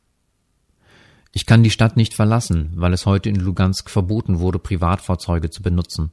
Ich 1.30 1.46
kann 1.46 1.62
die 1.62 1.70
Stadt 1.70 1.96
nicht 1.96 2.14
verlassen, 2.14 2.72
weil 2.74 2.92
es 2.92 3.06
heute 3.06 3.28
in 3.28 3.36
Lugansk 3.36 3.88
verboten 3.88 4.40
wurde, 4.40 4.58
Privatfahrzeuge 4.58 5.48
zu 5.50 5.62
benutzen. 5.62 6.10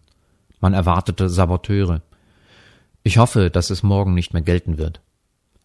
Man 0.60 0.76
erwartete 0.76 1.28
Saboteure. 1.28 2.04
Ich 3.02 3.18
hoffe, 3.18 3.50
dass 3.50 3.72
es 3.72 3.82
morgen 3.82 4.14
nicht 4.14 4.34
mehr 4.34 4.44
gelten 4.44 4.78
wird. 4.78 5.02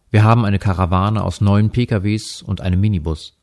Wir 0.09 0.23
haben 0.23 0.43
eine 0.43 0.57
Karawane 0.57 1.23
aus 1.23 1.39
neun 1.39 1.69
PKWs 1.69 2.41
und 2.41 2.59
einem 2.59 2.81
Minibus. 2.81 3.37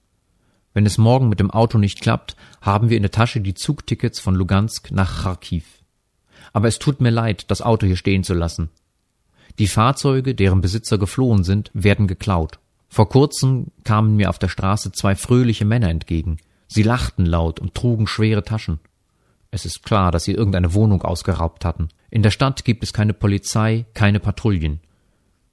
Wenn 0.72 0.86
es 0.86 0.98
morgen 0.98 1.28
mit 1.28 1.40
dem 1.40 1.50
Auto 1.50 1.78
nicht 1.78 2.00
klappt, 2.00 2.36
haben 2.60 2.90
wir 2.90 2.96
in 2.96 3.02
der 3.02 3.10
Tasche 3.10 3.40
die 3.40 3.54
Zugtickets 3.54 4.20
von 4.20 4.34
Lugansk 4.34 4.92
nach 4.92 5.22
Kharkiv. 5.22 5.64
Aber 6.52 6.68
es 6.68 6.78
tut 6.78 7.00
mir 7.00 7.10
leid, 7.10 7.50
das 7.50 7.62
Auto 7.62 7.86
hier 7.86 7.96
stehen 7.96 8.24
zu 8.24 8.34
lassen. 8.34 8.70
Die 9.58 9.66
Fahrzeuge, 9.66 10.34
deren 10.34 10.60
Besitzer 10.60 10.96
geflohen 10.98 11.44
sind, 11.44 11.70
werden 11.74 12.06
geklaut. 12.06 12.58
Vor 12.88 13.08
kurzem 13.08 13.68
kamen 13.84 14.16
mir 14.16 14.30
auf 14.30 14.38
der 14.38 14.48
Straße 14.48 14.92
zwei 14.92 15.14
fröhliche 15.14 15.64
Männer 15.64 15.90
entgegen. 15.90 16.38
Sie 16.66 16.82
lachten 16.82 17.26
laut 17.26 17.60
und 17.60 17.74
trugen 17.74 18.06
schwere 18.06 18.44
Taschen. 18.44 18.78
Es 19.50 19.64
ist 19.64 19.82
klar, 19.82 20.12
dass 20.12 20.24
sie 20.24 20.32
irgendeine 20.32 20.74
Wohnung 20.74 21.02
ausgeraubt 21.02 21.64
hatten. 21.64 21.88
In 22.10 22.22
der 22.22 22.30
Stadt 22.30 22.64
gibt 22.64 22.84
es 22.84 22.92
keine 22.92 23.12
Polizei, 23.12 23.86
keine 23.94 24.20
Patrouillen. 24.20 24.80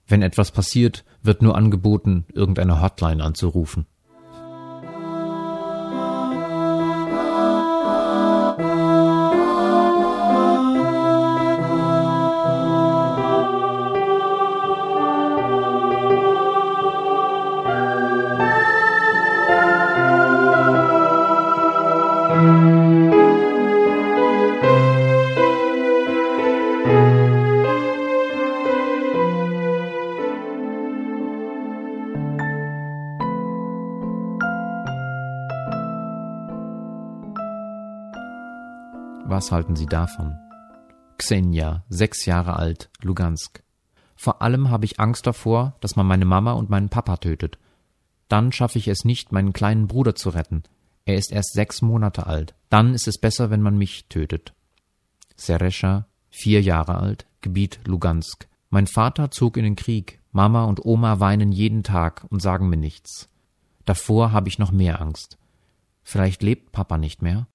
Wenn 0.08 0.22
etwas 0.22 0.52
passiert, 0.52 1.04
wird 1.24 1.42
nur 1.42 1.56
angeboten, 1.56 2.26
irgendeine 2.34 2.82
Hotline 2.82 3.24
anzurufen. 3.24 3.88
Was 39.38 39.52
halten 39.52 39.76
Sie 39.76 39.86
davon? 39.86 40.36
Xenia, 41.19 41.84
sechs 41.89 42.26
Jahre 42.26 42.56
alt, 42.56 42.89
Lugansk. 43.04 43.62
Vor 44.15 44.41
allem 44.41 44.71
habe 44.71 44.86
ich 44.86 45.00
Angst 45.00 45.28
davor, 45.28 45.76
dass 45.80 45.95
man 45.95 46.08
meine 46.08 46.26
Mama 46.26 46.54
und 46.54 46.71
meinen 46.71 46.89
Papa 46.89 47.17
tötet. 47.17 47.60
Dann 48.30 48.52
schaffe 48.52 48.80
ich 48.80 48.88
es 48.88 49.06
nicht, 49.06 49.32
meinen 49.32 49.54
kleinen 49.54 49.86
Bruder 49.86 50.15
zu 50.15 50.30
retten. 50.30 50.63
Er 51.06 51.17
ist 51.17 51.32
erst 51.32 51.54
sechs 51.54 51.84
Monate 51.84 52.26
alt. 52.26 52.56
Dann 52.69 52.95
ist 52.95 53.08
es 53.08 53.19
besser, 53.19 53.52
wenn 53.52 53.62
man 53.62 53.78
mich 53.78 54.08
tötet. 54.10 54.56
Seresha, 55.36 56.08
vier 56.32 56.63
Jahre 56.63 56.95
alt, 56.95 57.28
Gebiet 57.41 57.82
Lugansk. 57.86 58.47
Mein 58.71 58.88
Vater 58.88 59.30
zog 59.30 59.58
in 59.58 59.65
den 59.65 59.76
Krieg. 59.76 60.19
Mama 60.32 60.63
und 60.63 60.84
Oma 60.84 61.19
weinen 61.19 61.52
jeden 61.52 61.84
Tag 61.84 62.26
und 62.32 62.41
sagen 62.41 62.69
mir 62.69 62.78
nichts. 62.78 63.30
Davor 63.86 64.32
habe 64.32 64.50
ich 64.50 64.58
noch 64.58 64.71
mehr 64.71 65.00
Angst. 65.00 65.38
Vielleicht 66.02 66.41
lebt 66.41 66.71
Papa 66.71 66.97
nicht 66.97 67.21
mehr? 67.21 67.45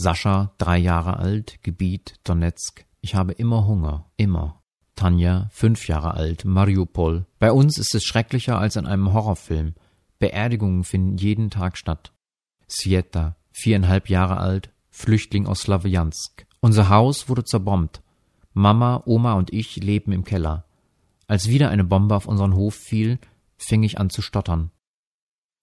Sascha, 0.00 0.54
drei 0.58 0.78
Jahre 0.78 1.16
alt, 1.16 1.58
Gebiet 1.64 2.20
Donetsk. 2.22 2.86
Ich 3.00 3.16
habe 3.16 3.32
immer 3.32 3.66
Hunger, 3.66 4.08
immer. 4.16 4.62
Tanja, 4.94 5.48
fünf 5.50 5.88
Jahre 5.88 6.14
alt, 6.14 6.44
Mariupol. 6.44 7.26
Bei 7.40 7.50
uns 7.50 7.78
ist 7.78 7.96
es 7.96 8.04
schrecklicher 8.04 8.60
als 8.60 8.76
in 8.76 8.86
einem 8.86 9.12
Horrorfilm. 9.12 9.74
Beerdigungen 10.20 10.84
finden 10.84 11.16
jeden 11.16 11.50
Tag 11.50 11.76
statt. 11.76 12.12
Sieta, 12.68 13.34
viereinhalb 13.50 14.08
Jahre 14.08 14.36
alt, 14.36 14.70
Flüchtling 14.88 15.46
aus 15.48 15.62
Slawiansk. 15.62 16.46
Unser 16.60 16.90
Haus 16.90 17.28
wurde 17.28 17.42
zerbombt. 17.42 18.00
Mama, 18.52 19.02
Oma 19.04 19.32
und 19.32 19.52
ich 19.52 19.74
leben 19.78 20.12
im 20.12 20.22
Keller. 20.22 20.64
Als 21.26 21.48
wieder 21.48 21.70
eine 21.70 21.82
Bombe 21.82 22.14
auf 22.14 22.26
unseren 22.26 22.54
Hof 22.54 22.76
fiel, 22.76 23.18
fing 23.56 23.82
ich 23.82 23.98
an 23.98 24.10
zu 24.10 24.22
stottern. 24.22 24.70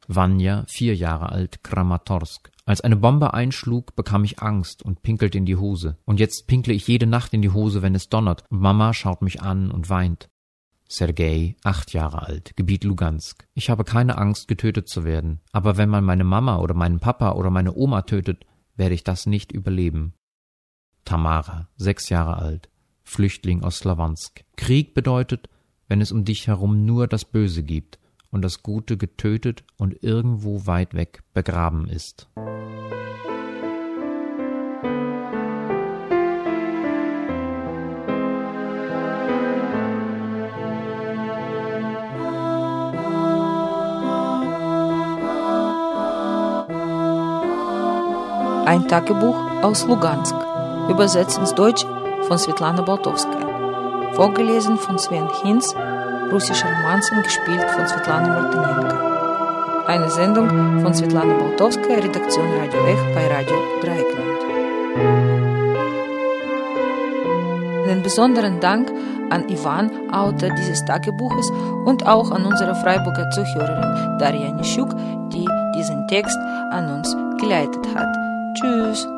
Vanya, 0.07 0.65
vier 0.67 0.95
Jahre 0.95 1.29
alt, 1.29 1.63
Kramatorsk. 1.63 2.51
Als 2.65 2.81
eine 2.81 2.95
Bombe 2.95 3.33
einschlug, 3.33 3.95
bekam 3.95 4.23
ich 4.23 4.41
Angst 4.41 4.83
und 4.83 5.03
pinkelte 5.03 5.37
in 5.37 5.45
die 5.45 5.55
Hose. 5.55 5.97
Und 6.05 6.19
jetzt 6.19 6.47
pinkle 6.47 6.73
ich 6.73 6.87
jede 6.87 7.05
Nacht 7.05 7.33
in 7.33 7.41
die 7.41 7.51
Hose, 7.51 7.81
wenn 7.81 7.95
es 7.95 8.09
donnert, 8.09 8.43
und 8.49 8.59
Mama 8.59 8.93
schaut 8.93 9.21
mich 9.21 9.41
an 9.41 9.71
und 9.71 9.89
weint. 9.89 10.29
Sergei, 10.87 11.55
acht 11.63 11.93
Jahre 11.93 12.23
alt, 12.23 12.55
Gebiet 12.55 12.83
Lugansk. 12.83 13.47
Ich 13.53 13.69
habe 13.69 13.83
keine 13.83 14.17
Angst, 14.17 14.47
getötet 14.47 14.87
zu 14.87 15.03
werden. 15.03 15.41
Aber 15.51 15.77
wenn 15.77 15.89
man 15.89 16.03
meine 16.03 16.23
Mama 16.23 16.57
oder 16.57 16.75
meinen 16.75 16.99
Papa 16.99 17.31
oder 17.31 17.49
meine 17.49 17.75
Oma 17.75 18.03
tötet, 18.03 18.45
werde 18.75 18.93
ich 18.93 19.03
das 19.03 19.25
nicht 19.25 19.51
überleben. 19.51 20.13
Tamara, 21.03 21.69
sechs 21.75 22.09
Jahre 22.09 22.37
alt, 22.37 22.69
Flüchtling 23.03 23.63
aus 23.63 23.77
Slawansk. 23.77 24.43
Krieg 24.57 24.93
bedeutet, 24.93 25.49
wenn 25.87 26.01
es 26.01 26.11
um 26.11 26.25
dich 26.25 26.47
herum 26.47 26.85
nur 26.85 27.07
das 27.07 27.25
Böse 27.25 27.63
gibt 27.63 27.99
und 28.35 28.41
das 28.41 28.63
Gute 28.63 28.97
getötet 28.97 29.63
und 29.77 30.03
irgendwo 30.03 30.67
weit 30.67 30.93
weg 30.93 31.23
begraben 31.33 31.87
ist. 31.87 32.27
Ein 48.65 48.85
Tagebuch 48.89 49.63
aus 49.63 49.87
Lugansk, 49.87 50.35
übersetzt 50.89 51.37
ins 51.37 51.55
Deutsch 51.55 51.85
von 52.27 52.37
Svetlana 52.37 52.81
Boltowskaja, 52.81 54.11
vorgelesen 54.11 54.77
von 54.77 54.99
Sven 54.99 55.29
Hinz 55.41 55.73
russische 56.31 56.65
Romanzen, 56.65 57.21
gespielt 57.23 57.63
von 57.71 57.87
Svetlana 57.87 58.27
Martinenko. 58.27 59.85
Eine 59.87 60.09
Sendung 60.09 60.81
von 60.81 60.93
Svetlana 60.93 61.33
Boltowskaja, 61.33 61.99
Redaktion 61.99 62.45
Radio 62.59 62.85
Ech 62.85 62.99
bei 63.13 63.27
Radio 63.27 63.55
Dreieckland. 63.81 64.25
Einen 67.87 68.01
besonderen 68.01 68.59
Dank 68.59 68.91
an 69.29 69.47
Ivan, 69.49 69.91
Autor 70.11 70.49
dieses 70.57 70.83
Tagebuches, 70.85 71.51
und 71.85 72.05
auch 72.05 72.31
an 72.31 72.45
unsere 72.45 72.75
Freiburger 72.75 73.29
Zuhörerin 73.31 74.17
Darja 74.19 74.51
Nischuk, 74.51 74.89
die 75.31 75.47
diesen 75.75 76.07
Text 76.07 76.37
an 76.71 76.89
uns 76.89 77.15
geleitet 77.39 77.85
hat. 77.95 78.15
Tschüss! 78.55 79.14